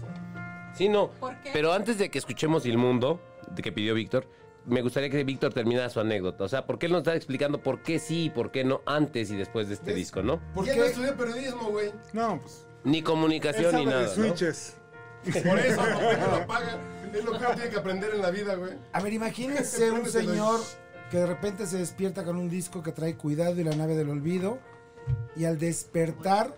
[0.74, 1.08] Sí, no.
[1.12, 1.50] ¿Por qué?
[1.54, 3.18] Pero antes de que escuchemos El Mundo,
[3.50, 4.28] de que pidió Víctor,
[4.66, 6.44] me gustaría que Víctor terminara su anécdota.
[6.44, 9.30] O sea, porque él nos está explicando por qué sí y por qué no antes
[9.30, 10.40] y después de este disco, ¿no?
[10.54, 10.72] ¿Por qué?
[10.72, 11.92] qué no estudié periodismo, güey?
[12.12, 12.66] No, pues.
[12.84, 14.02] Ni Él comunicación ni nada.
[14.02, 14.12] de ¿no?
[14.12, 14.76] switches.
[15.24, 16.78] Por eso, no, porque lo paga.
[17.12, 18.72] Es lo que uno tiene que aprender en la vida, güey.
[18.92, 20.60] A ver, imagínense un señor
[21.10, 24.08] que de repente se despierta con un disco que trae Cuidado y la nave del
[24.08, 24.58] olvido
[25.36, 26.54] y al despertar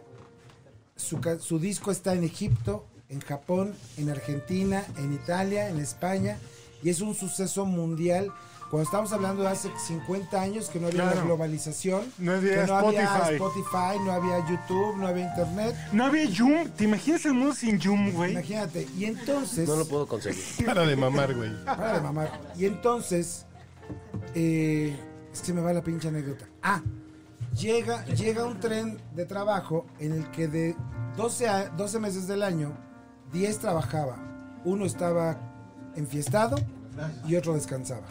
[0.95, 6.39] su, su disco está en Egipto, en Japón, en Argentina, en Italia, en España
[6.83, 8.33] y es un suceso mundial.
[8.71, 11.17] Cuando estamos hablando de hace 50 años que no había Claro.
[11.21, 13.35] la globalización, No había que no había Spotify.
[13.35, 16.69] Spotify, no había YouTube, no había internet, No había Yum.
[16.71, 18.31] ¿Te imaginas el mundo sin Yum, güey?
[18.33, 18.89] imagínate.
[18.97, 19.69] Y entonces...
[19.69, 20.43] No lo puedo conseguir.
[20.67, 21.51] Para de mamar, güey.
[21.67, 22.41] Para de mamar.
[22.57, 23.45] Y entonces,
[24.35, 24.97] eh,
[25.33, 26.47] es que se me va la pinche anécdota.
[26.63, 26.81] Ah,
[27.55, 30.77] llega, llega un tren de trabajo en el que de
[31.19, 32.73] 12, a- 12 meses del año,
[33.33, 34.17] 10 trabajaba.
[34.65, 35.52] Uno estaba
[35.97, 36.57] enfiestado
[37.29, 38.07] y otro descansaba.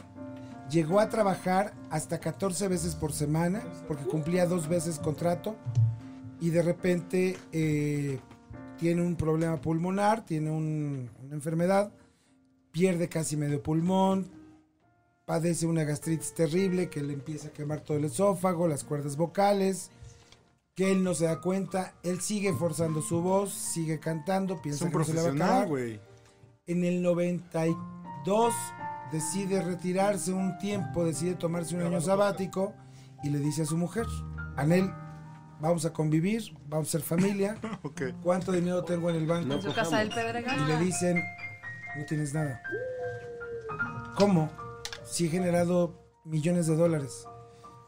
[0.70, 5.56] Llegó a trabajar hasta 14 veces por semana, porque cumplía dos veces contrato,
[6.40, 8.20] y de repente eh,
[8.78, 11.92] tiene un problema pulmonar, tiene un- una enfermedad,
[12.72, 14.32] pierde casi medio pulmón,
[15.26, 19.92] padece una gastritis terrible que le empieza a quemar todo el esófago, las cuerdas vocales,
[20.74, 24.86] que él no se da cuenta, él sigue forzando su voz, sigue cantando, Es piensa
[24.86, 25.68] un que no se le va a acabar.
[26.68, 28.53] En el 92
[29.12, 32.76] decide retirarse un tiempo, decide tomarse un año sabático
[33.24, 34.05] y le dice a su mujer,
[34.57, 34.91] Anel,
[35.59, 37.57] vamos a convivir, vamos a ser familia.
[38.22, 39.53] ¿Cuánto dinero tengo en el banco?
[39.53, 40.59] En su casa del Pedregal.
[40.62, 41.24] Y le dicen,
[41.97, 42.62] no tienes nada.
[44.16, 44.51] ¿Cómo?
[45.03, 47.26] Si he generado millones de dólares.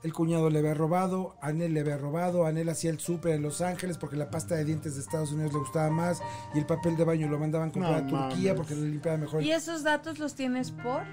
[0.04, 3.62] El cuñado le había robado, Anel le había robado, Anel hacía el súper en Los
[3.62, 6.22] Ángeles porque la pasta de dientes de Estados Unidos le gustaba más
[6.54, 8.68] y el papel de baño lo mandaban comprar No a Turquía mames.
[8.68, 9.42] porque le limpiaba mejor.
[9.44, 11.04] ¿Y esos datos los tienes por?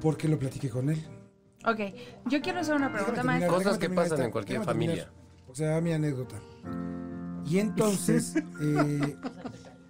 [0.00, 1.00] Porque lo platiqué con él.
[1.64, 1.78] Ok,
[2.26, 3.58] yo quiero hacer una pregunta, terminar, maestro.
[3.58, 5.12] déjame terminar esta- déjame terminar.
[5.48, 6.36] O sea, mi anécdota.
[7.46, 9.16] Y entonces eh,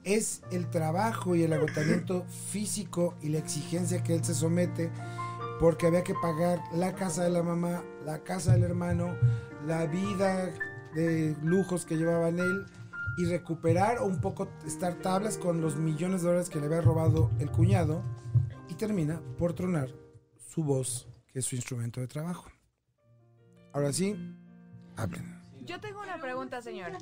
[0.05, 4.91] es el trabajo y el agotamiento físico y la exigencia que él se somete
[5.63, 9.17] porque había que pagar la casa de la mamá, la casa del hermano,
[9.65, 10.53] la vida
[10.93, 12.67] de lujos que llevaban él
[13.17, 16.81] y recuperar o un poco estar tablas con los millones de dólares que le había
[16.81, 18.03] robado el cuñado
[18.69, 19.89] y termina por tronar
[20.37, 22.51] su voz, que es su instrumento de trabajo.
[23.73, 24.17] Ahora sí,
[24.97, 25.41] hablen.
[25.61, 26.99] Yo tengo una pregunta, señora.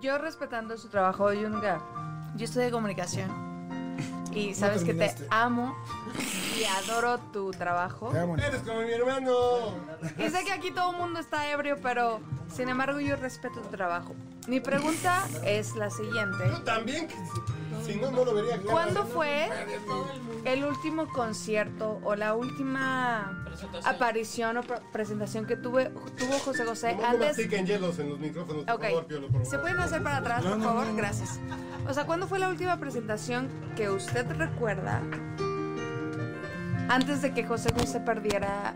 [0.00, 1.82] Yo respetando su trabajo, Yunga,
[2.36, 3.53] yo estudié comunicación.
[4.34, 5.76] Y sabes que te amo
[6.58, 8.12] y adoro tu trabajo.
[8.14, 9.74] Eres como mi hermano.
[10.18, 12.20] Y sé que aquí todo el mundo está ebrio, pero
[12.54, 14.14] sin embargo yo respeto tu trabajo.
[14.46, 16.44] Mi pregunta es la siguiente.
[16.64, 18.52] También, que si, si no, no lo vería.
[18.58, 18.70] claro.
[18.70, 19.48] ¿Cuándo fue
[20.44, 23.44] el último concierto o la última
[23.84, 25.86] aparición o pre- presentación que tuve,
[26.18, 27.28] tuvo José José no antes?
[27.28, 28.82] mastiquen hielos en los micrófonos, por Ok.
[28.84, 30.86] favor, Piolo, por ¿Se pueden hacer para atrás, por favor?
[30.96, 31.40] Gracias.
[31.88, 35.00] O sea, ¿cuándo fue la última presentación que usted recuerda
[36.88, 38.74] antes de que José José perdiera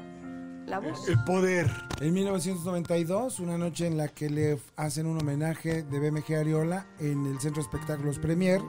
[0.68, 1.08] la voz?
[1.08, 1.70] El poder.
[2.00, 7.26] En 1992, una noche en la que le hacen un homenaje de BMG Ariola en
[7.26, 8.60] el Centro de Espectáculos Premier,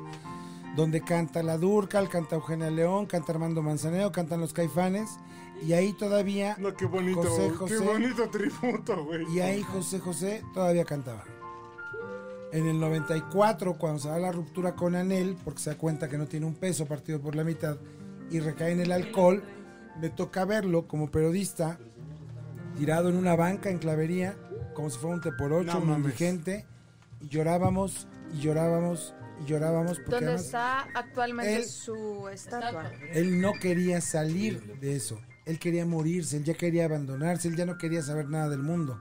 [0.76, 5.10] donde canta La Durcal, canta Eugenia León, canta Armando Manzanero, cantan los Caifanes,
[5.66, 9.26] y ahí todavía qué bonito, José qué José, bonito tributo, güey.
[9.34, 11.26] y ahí José José todavía cantaba.
[12.52, 16.18] En el 94, cuando se da la ruptura con Anel, porque se da cuenta que
[16.18, 17.78] no tiene un peso partido por la mitad
[18.32, 19.44] y recae en el alcohol,
[20.02, 21.78] me toca verlo como periodista,
[22.80, 24.36] tirado en una banca en clavería,
[24.74, 26.66] como si fuera un teporocho, No un indigente,
[27.22, 32.90] y llorábamos, y llorábamos, y llorábamos, porque ¿Dónde está actualmente él- su estatua?
[33.14, 35.20] él no quería salir de eso.
[35.46, 38.98] Él quería morirse, él ya quería abandonarse, él ya no quería saber nada del mundo.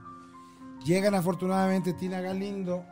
[0.85, 2.83] Llegan afortunadamente Tina Galindo.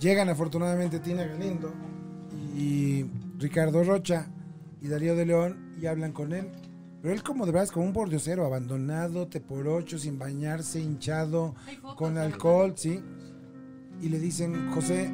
[0.00, 1.72] Llegan afortunadamente Tina Galindo
[2.56, 3.04] y
[3.38, 4.26] Ricardo Rocha
[4.80, 6.50] y Darío de León y hablan con él.
[7.02, 11.54] Pero él como de verdad es como un bordiosero, abandonado, teporocho, sin bañarse, hinchado,
[11.96, 13.02] con alcohol, ¿sí?
[14.02, 15.10] Y le dicen, José,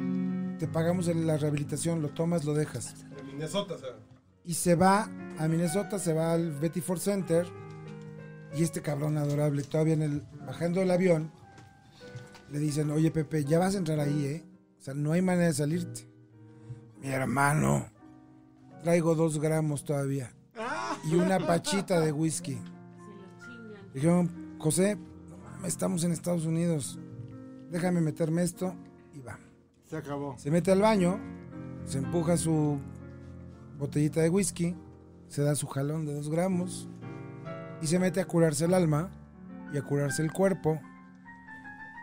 [0.59, 3.95] te pagamos la rehabilitación, lo tomas, lo dejas De Minnesota, sea.
[4.43, 7.47] y se va a Minnesota, se va al Betty Ford Center
[8.55, 11.31] y este cabrón adorable, todavía en el, bajando el avión,
[12.51, 14.45] le dicen, oye Pepe, ya vas a entrar ahí, ¿eh?
[14.79, 16.07] O sea, no hay manera de salirte.
[16.99, 17.89] Mi hermano,
[18.83, 20.36] traigo dos gramos todavía
[21.09, 22.57] y una pachita de whisky.
[23.93, 24.97] Dijeron, José,
[25.65, 26.99] estamos en Estados Unidos,
[27.71, 28.75] déjame meterme esto
[29.13, 29.39] y va.
[29.85, 30.37] Se acabó.
[30.37, 31.19] Se mete al baño,
[31.85, 32.79] se empuja su
[33.79, 34.75] botellita de whisky,
[35.29, 36.89] se da su jalón de dos gramos
[37.81, 39.09] y se mete a curarse el alma
[39.73, 40.79] y a curarse el cuerpo.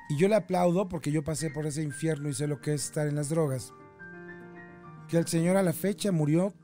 [0.09, 2.85] Y yo le aplaudo porque yo pasé por ese infierno y sé lo que es
[2.85, 3.73] estar en las drogas.
[5.09, 6.55] Que el señor a la fecha murió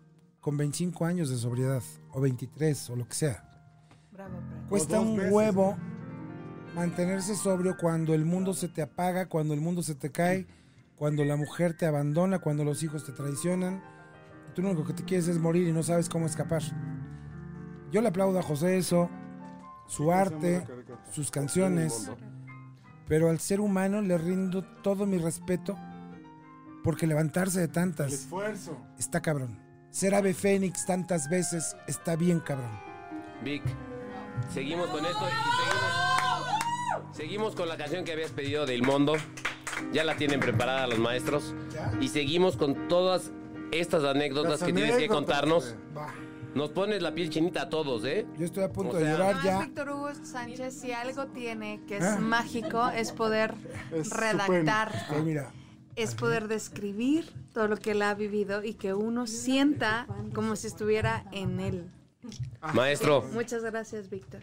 [0.40, 1.82] con 25 años de sobriedad,
[2.12, 3.44] o 23, o lo que sea.
[4.68, 5.32] Cuesta dos un veces.
[5.32, 5.76] huevo
[6.74, 10.46] mantenerse sobrio cuando el mundo se te apaga, cuando el mundo se te cae,
[10.96, 13.82] cuando la mujer te abandona, cuando los hijos te traicionan.
[14.54, 16.62] Tú lo único que te quieres es morir y no sabes cómo escapar.
[17.90, 19.08] Yo le aplaudo a José eso,
[19.88, 20.64] su arte,
[21.10, 22.10] sus canciones,
[23.08, 25.76] pero al ser humano le rindo todo mi respeto
[26.84, 28.76] porque levantarse de tantas Esfuerzo.
[28.98, 29.58] está cabrón.
[29.90, 32.70] Ser ave fénix tantas veces está bien cabrón.
[33.42, 33.62] Vic,
[34.52, 35.30] seguimos con esto y
[35.64, 39.14] seguimos, seguimos con la canción que habías pedido del Mondo.
[39.92, 41.54] Ya la tienen preparada los maestros.
[42.00, 43.32] Y seguimos con todas
[43.72, 45.74] estas anécdotas Las que tienes que contarnos.
[46.54, 48.26] Nos pones la piel chinita a todos, ¿eh?
[48.36, 49.60] Yo estoy a punto O de llorar ya.
[49.60, 52.18] Víctor Hugo Sánchez, si algo tiene que es Ah.
[52.18, 53.54] mágico, es poder
[53.92, 54.90] Es redactar.
[55.08, 55.52] Pues mira,
[56.02, 60.66] es poder describir todo lo que él ha vivido y que uno sienta como si
[60.66, 61.90] estuviera en él.
[62.74, 64.40] Maestro, Muchas gracias, Víctor.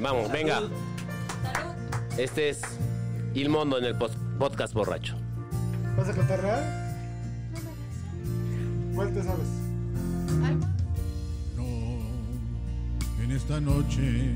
[0.00, 0.62] vamos, venga.
[2.16, 2.60] Este es
[3.34, 5.16] Il Mondo en el podcast borracho.
[5.96, 6.82] ¿Vas a cantar real?
[8.94, 9.46] ¿Cuál te sabes?
[11.56, 11.64] No,
[13.22, 14.34] en esta noche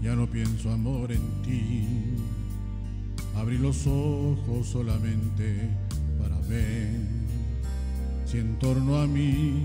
[0.00, 1.86] ya no pienso amor en ti.
[3.38, 5.70] Abrí los ojos solamente
[6.20, 6.90] para ver
[8.24, 9.62] si en torno a mí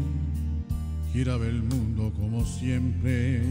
[1.12, 3.42] giraba el mundo como siempre.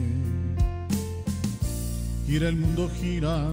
[2.26, 3.50] Gira el mundo, gira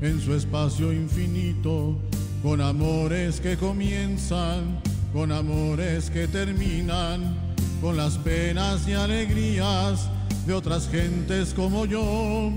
[0.00, 1.96] en su espacio infinito,
[2.42, 4.80] con amores que comienzan,
[5.12, 7.34] con amores que terminan,
[7.80, 10.10] con las penas y alegrías
[10.46, 12.52] de otras gentes como yo.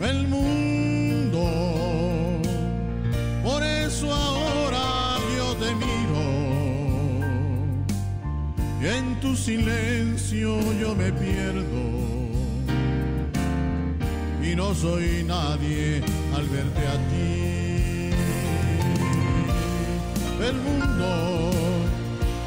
[0.00, 1.73] El mundo,
[4.02, 6.24] ahora yo te miro.
[8.80, 12.04] Y en tu silencio yo me pierdo
[14.42, 16.02] y no soy nadie
[16.36, 18.10] al verte a ti.
[20.48, 21.50] El mundo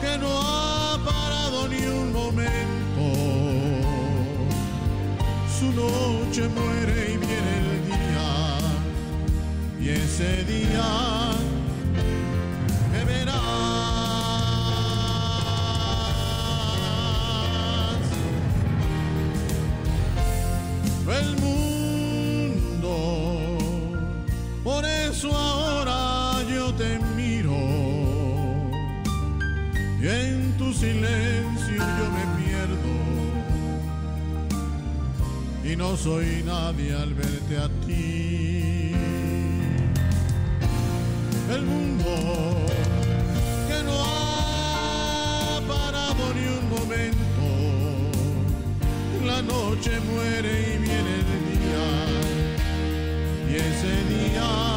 [0.01, 3.05] que no ha parado ni un momento,
[5.57, 8.29] su noche muere y viene el día,
[9.81, 11.36] y ese día
[35.77, 38.93] no soy nadie al verte a ti.
[41.53, 42.65] El mundo
[43.67, 47.45] que no ha parado ni un momento
[49.25, 51.87] la noche muere y viene el día,
[53.49, 54.76] y ese día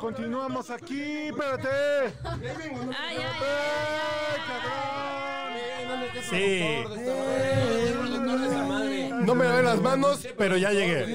[0.00, 1.68] Continuamos aquí, espérate.
[2.24, 3.18] Ay, ay,
[6.30, 6.84] Sí.
[9.24, 11.06] No me lavé las manos, pero ya llegué.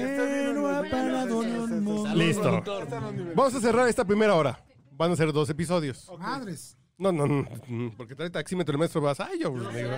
[2.14, 2.62] Listo.
[3.34, 4.62] Vamos a cerrar esta primera hora.
[4.92, 6.10] Van a ser dos episodios.
[6.18, 6.76] Madres.
[6.96, 9.00] No, no, no, porque trae taxímetro el maestro
[9.72, 9.90] digo.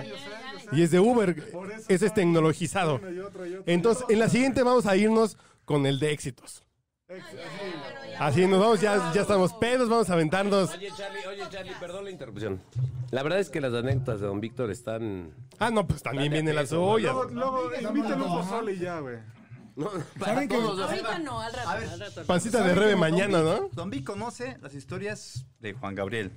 [0.71, 1.35] Y es de Uber.
[1.87, 2.99] Ese es tecnologizado.
[3.67, 6.63] Entonces, en la siguiente vamos a irnos con el de éxitos.
[8.19, 10.71] Así nos vamos, ya, ya estamos pedos, vamos a aventarnos.
[10.71, 12.61] Oye, Charlie, oye, Charlie, perdón la interrupción.
[13.11, 15.33] La verdad es que las anécdotas de Don Víctor están.
[15.59, 17.13] Ah, no, pues también vienen las suyas.
[17.13, 19.17] Luego, luego invítale un pozole y ya, güey.
[20.19, 21.69] ¿Saben que- Ahorita no, al rato.
[21.69, 22.25] A ver, al rato.
[22.25, 23.69] Pancita de ¿saben rebe mañana, Don ¿no?
[23.71, 26.31] Don Vic conoce las historias de Juan Gabriel,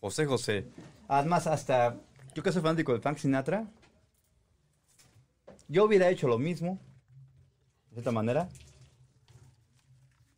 [0.00, 0.68] José José.
[1.08, 1.96] Además, hasta
[2.34, 3.66] yo que soy fanático de Frank Sinatra,
[5.66, 6.78] yo hubiera hecho lo mismo,
[7.88, 8.48] de cierta manera,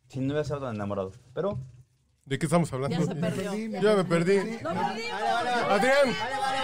[0.07, 1.11] si no hubiera estado tan enamorado.
[1.33, 1.59] Pero
[2.27, 2.97] ¿De qué estamos hablando?
[2.97, 3.81] Ya se perdió.
[3.81, 4.37] Ya me perdí.
[5.69, 6.09] Adrián,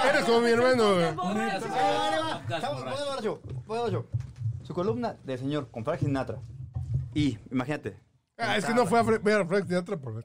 [0.09, 0.95] eres como mi hermano.
[0.95, 1.15] güey.
[1.15, 4.05] Voy a yo, voy yo.
[4.63, 6.39] Su columna de señor con Frank Sinatra.
[7.13, 7.97] Y, imagínate.
[8.37, 10.21] Ah, es que no fue a ver a Frank Sinatra por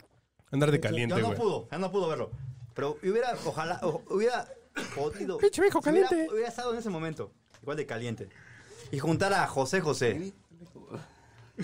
[0.51, 1.39] andar de caliente, Yo no güey.
[1.39, 2.31] pudo, ya no pudo verlo.
[2.75, 4.49] Pero hubiera, ojalá, hubiera
[4.97, 5.39] podido.
[5.39, 6.27] Pinche viejo caliente.
[6.33, 7.31] Hubiera, estado en ese momento,
[7.63, 8.29] igual de caliente.
[8.91, 10.33] Y juntar a José José.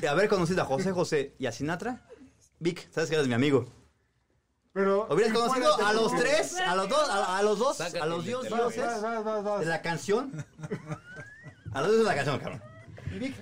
[0.01, 2.03] Y haber conocido a José José y a Sinatra.
[2.59, 3.67] Vic, sabes que eres mi amigo.
[4.73, 5.07] Pero.
[5.11, 8.25] Hubieras conocido a los tres, a los dos, a, a los dos, Sácate a los
[8.25, 8.83] dios dioses
[9.61, 10.45] de la canción.
[11.73, 12.63] A los dioses de la canción, cabrón.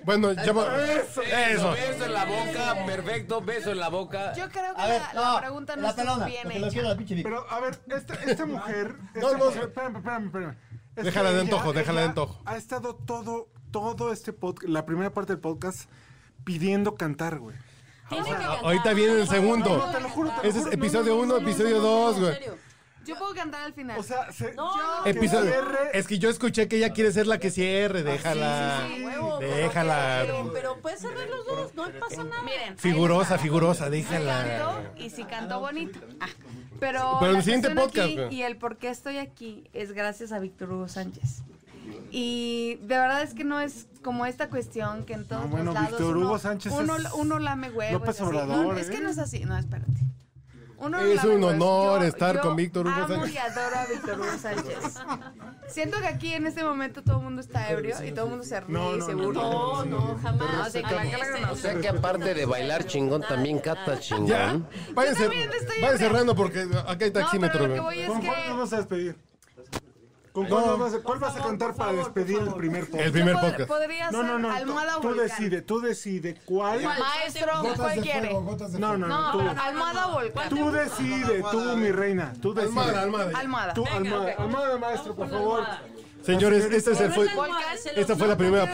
[0.05, 1.71] Bueno, ya Eso, Eso.
[1.71, 4.33] beso en la boca, perfecto, beso en la boca.
[4.35, 6.65] Yo creo que A ver, la, la no, pregunta no la pelona, bien porque lo
[6.67, 6.73] hecha.
[6.73, 7.23] quiero la pinche Vic.
[7.23, 8.95] Pero, a ver, esta, esta mujer.
[9.15, 10.57] No, esta no, mujer- espérame, espérame, espérame.
[10.95, 12.41] Es Déjala de ella- antojo, déjala de ella antojo.
[12.45, 15.89] Ha estado todo todo este podcast, la primera parte del podcast,
[16.43, 17.55] pidiendo cantar, güey.
[18.09, 18.59] Que cantar.
[18.63, 19.77] Ahorita viene el segundo.
[19.77, 20.71] No, te lo juro, te lo Ese es juro.
[20.75, 22.39] episodio No, no, 1, no, no, episodio no, no, 2, en güey.
[23.05, 23.99] Yo puedo cantar al final.
[23.99, 24.55] O sea, se-
[25.05, 25.51] Episodio.
[25.51, 28.01] cierre- Es que yo escuché que ella quiere ser la que cierre.
[28.01, 28.87] Déjala.
[29.41, 30.19] Déjala.
[30.25, 32.41] Pero, pero puedes cerrar los dos, no pasa nada.
[32.43, 32.77] Miren.
[32.77, 34.91] Figurosa, figurosa, Sí déjala.
[34.95, 35.99] y si canto bonito.
[36.21, 36.27] Ah,
[36.79, 40.39] pero Pero el siguiente podcast, aquí y el por qué estoy aquí es gracias a
[40.39, 41.43] Víctor Hugo Sánchez.
[42.11, 45.65] Y de verdad es que no es como esta cuestión que en todos No, bueno,
[45.65, 48.01] los lados Víctor uno, Hugo Sánchez uno, es uno lame huevos.
[48.01, 48.23] López y.
[48.23, 49.01] Obrador, No, es que ¿eh?
[49.01, 49.39] no es así.
[49.45, 49.91] No, espérate.
[50.77, 53.33] Uno Es un honor estar con Víctor Hugo amo Sánchez.
[53.33, 54.77] y adoro a Víctor Hugo Sánchez.
[55.69, 58.43] Siento que aquí en este momento todo el mundo está ebrio y todo el mundo
[58.45, 59.41] se ríe No, y no, se no, burla.
[59.43, 60.51] No, no, jamás.
[60.57, 61.51] No, sí, claro, claro que no.
[61.53, 63.99] O sea que aparte de bailar chingón, también cata Ya.
[64.01, 64.67] chingón.
[64.73, 65.97] Estoy vayan ebria.
[65.97, 68.49] cerrando porque acá hay No, taxímetro, pero lo que voy es ¿Con cuál que...
[68.49, 69.15] nos vas a despedir?
[70.33, 73.05] ¿Con cuál, vas a, cuál vas a cantar para despedir el primer podcast?
[73.05, 73.67] El primer podcast.
[73.67, 74.51] Podría No, ser no, no.
[74.51, 75.27] almohado Tú volcán.
[75.27, 76.81] decide, tú decide cuál.
[76.83, 78.29] Maestro, Gotas ¿cuál quiere?
[78.31, 79.31] fuego, No, no, No, no.
[79.31, 80.49] Tú, almohada o volcán.
[80.49, 82.33] tú decide, tú, mi reina.
[82.41, 82.69] Tú decide.
[82.79, 83.31] Almada, almada.
[83.39, 83.73] Almohada.
[83.75, 85.63] Tú, almohada, almohada, maestro, por favor.
[86.23, 87.27] Señores, este es el fue,
[87.95, 88.73] esta fue la ¿No primera?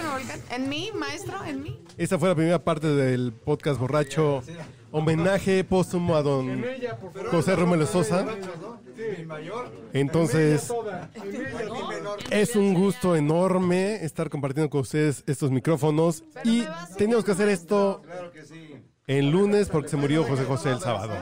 [0.52, 1.44] ¿En mí, maestro?
[1.44, 1.84] ¿En mí?
[1.98, 4.44] esta fue la primera parte del podcast borracho
[4.92, 6.64] homenaje póstumo a don
[7.32, 8.26] José Romero Sosa.
[9.94, 10.72] Entonces,
[12.30, 16.64] es un gusto enorme estar compartiendo con ustedes estos micrófonos y
[16.98, 18.02] teníamos que hacer esto
[19.08, 21.14] en lunes porque se murió José José el sábado.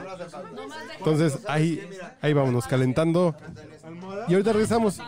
[0.98, 1.88] Entonces, ahí,
[2.20, 3.34] ahí vámonos calentando.
[4.28, 4.98] Y ahorita regresamos.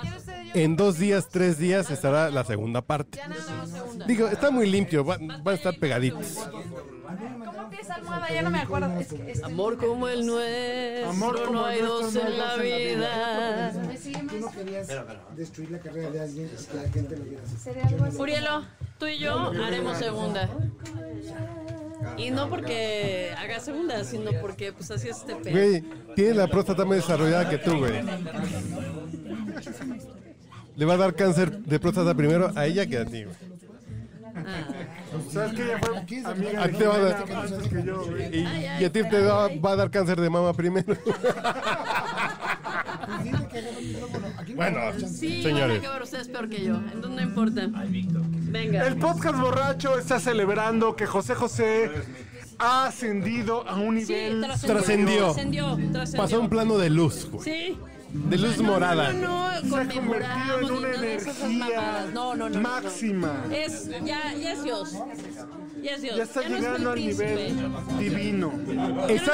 [0.52, 3.20] En dos días, tres días estará la segunda parte.
[4.06, 6.38] Digo, está muy limpio, va- van a estar pegaditos.
[7.44, 8.28] ¿Cómo empieza almohada?
[8.32, 8.98] Ya no me acuerdo.
[9.00, 12.22] Es que, es que- Amor como el nuestro, Amor como no hay el dos nuestro,
[12.22, 13.72] no en hay la dos en la vida.
[14.28, 14.88] Tú no querías
[15.36, 17.56] destruir la carrera de alguien que la gente lo viera así.
[17.56, 18.16] Sería algo así.
[18.18, 18.64] Urielo,
[18.98, 20.48] tú y yo haremos segunda.
[22.16, 25.52] Y no porque haga segunda, sino porque pues así es este pedo.
[25.52, 25.84] Güey,
[26.14, 27.92] tiene la próstata más desarrollada que tú, güey.
[30.76, 33.36] Le va a dar cáncer de próstata primero a ella que a ti, güey.
[35.32, 35.96] ¿Sabes que ella fue
[36.30, 38.36] amiga A de ti te va a dar- Jimena antes que yo, güey?
[38.38, 38.40] Y,
[38.80, 40.94] y a ti te va, va a dar cáncer de mama primero.
[44.54, 45.68] Bueno, Sí, señores.
[45.68, 46.74] van a acabar ustedes peor que yo.
[46.76, 47.62] Entonces no importa.
[47.72, 48.86] Venga.
[48.86, 51.90] El podcast borracho está celebrando que José José
[52.58, 55.32] ha ascendido a un Sí, nivel Trascendió.
[55.32, 55.72] Trascendió.
[55.92, 56.22] trascendió.
[56.22, 57.44] Pasó a un plano de luz, güey.
[57.44, 57.78] Sí.
[58.12, 59.12] De luz No, no, morada.
[59.12, 62.12] No, no, Se ha convertido en una energía mamadas.
[62.12, 62.60] No, no, no, no, no.
[62.60, 63.44] máxima.
[63.52, 64.94] Es, ya, ya es Dios.
[65.82, 66.16] Ya es Dios.
[66.16, 67.34] Ya está no es llegando al príncipe.
[67.34, 68.52] nivel divino.
[69.08, 69.32] Está,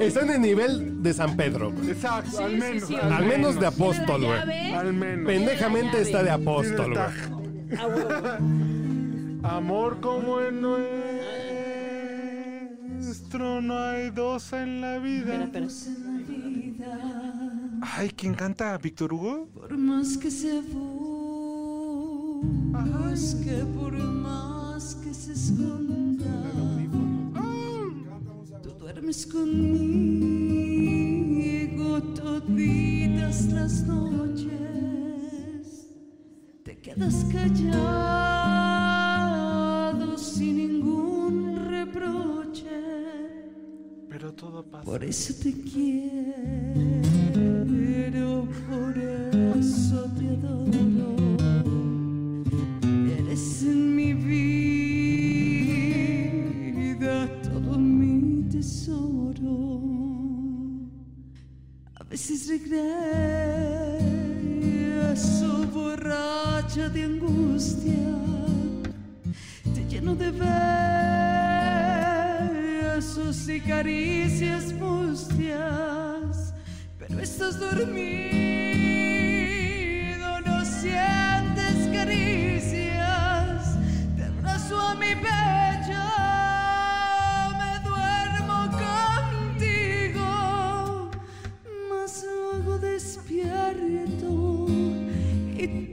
[0.00, 1.72] está en el nivel de San Pedro.
[1.86, 2.88] Exacto, al sí, menos.
[2.88, 2.96] sí.
[2.96, 4.72] Al menos de apóstol, güey.
[4.72, 5.26] Al menos.
[5.26, 7.06] Pendejamente está de apóstol, güey.
[9.44, 10.60] Amor como el
[13.00, 15.44] nuestro, no hay dos en la vida.
[15.44, 17.17] Espera, espera.
[17.80, 18.76] Ay, ¿quién canta?
[18.78, 19.48] ¿Víctor Hugo?
[19.54, 20.60] Por más que se
[22.40, 26.24] busque, por más que se esconda,
[28.62, 29.62] tú duermes conmigo
[32.14, 34.48] toditas las noches,
[36.64, 37.78] te quedas callado
[40.18, 43.17] sin ningún reproche.
[44.08, 44.84] Pero todo pasa.
[44.84, 46.08] Por eso te quiero,
[48.68, 51.16] por eso te adoro.
[53.18, 54.48] Eres en mi vida
[57.42, 59.80] todo mi tesoro.
[61.94, 62.78] A veces regreso
[65.72, 67.92] borracha de angustia,
[69.74, 70.30] te lleno de
[72.98, 76.52] besos y caricias mustias,
[76.98, 78.00] pero estás dormido,
[80.40, 83.76] no sientes caricias,
[84.16, 86.02] te abrazo a mi pecho,
[87.60, 88.68] me duermo
[89.52, 90.28] contigo,
[91.88, 94.66] mas luego despierto
[95.56, 95.87] y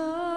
[0.00, 0.29] está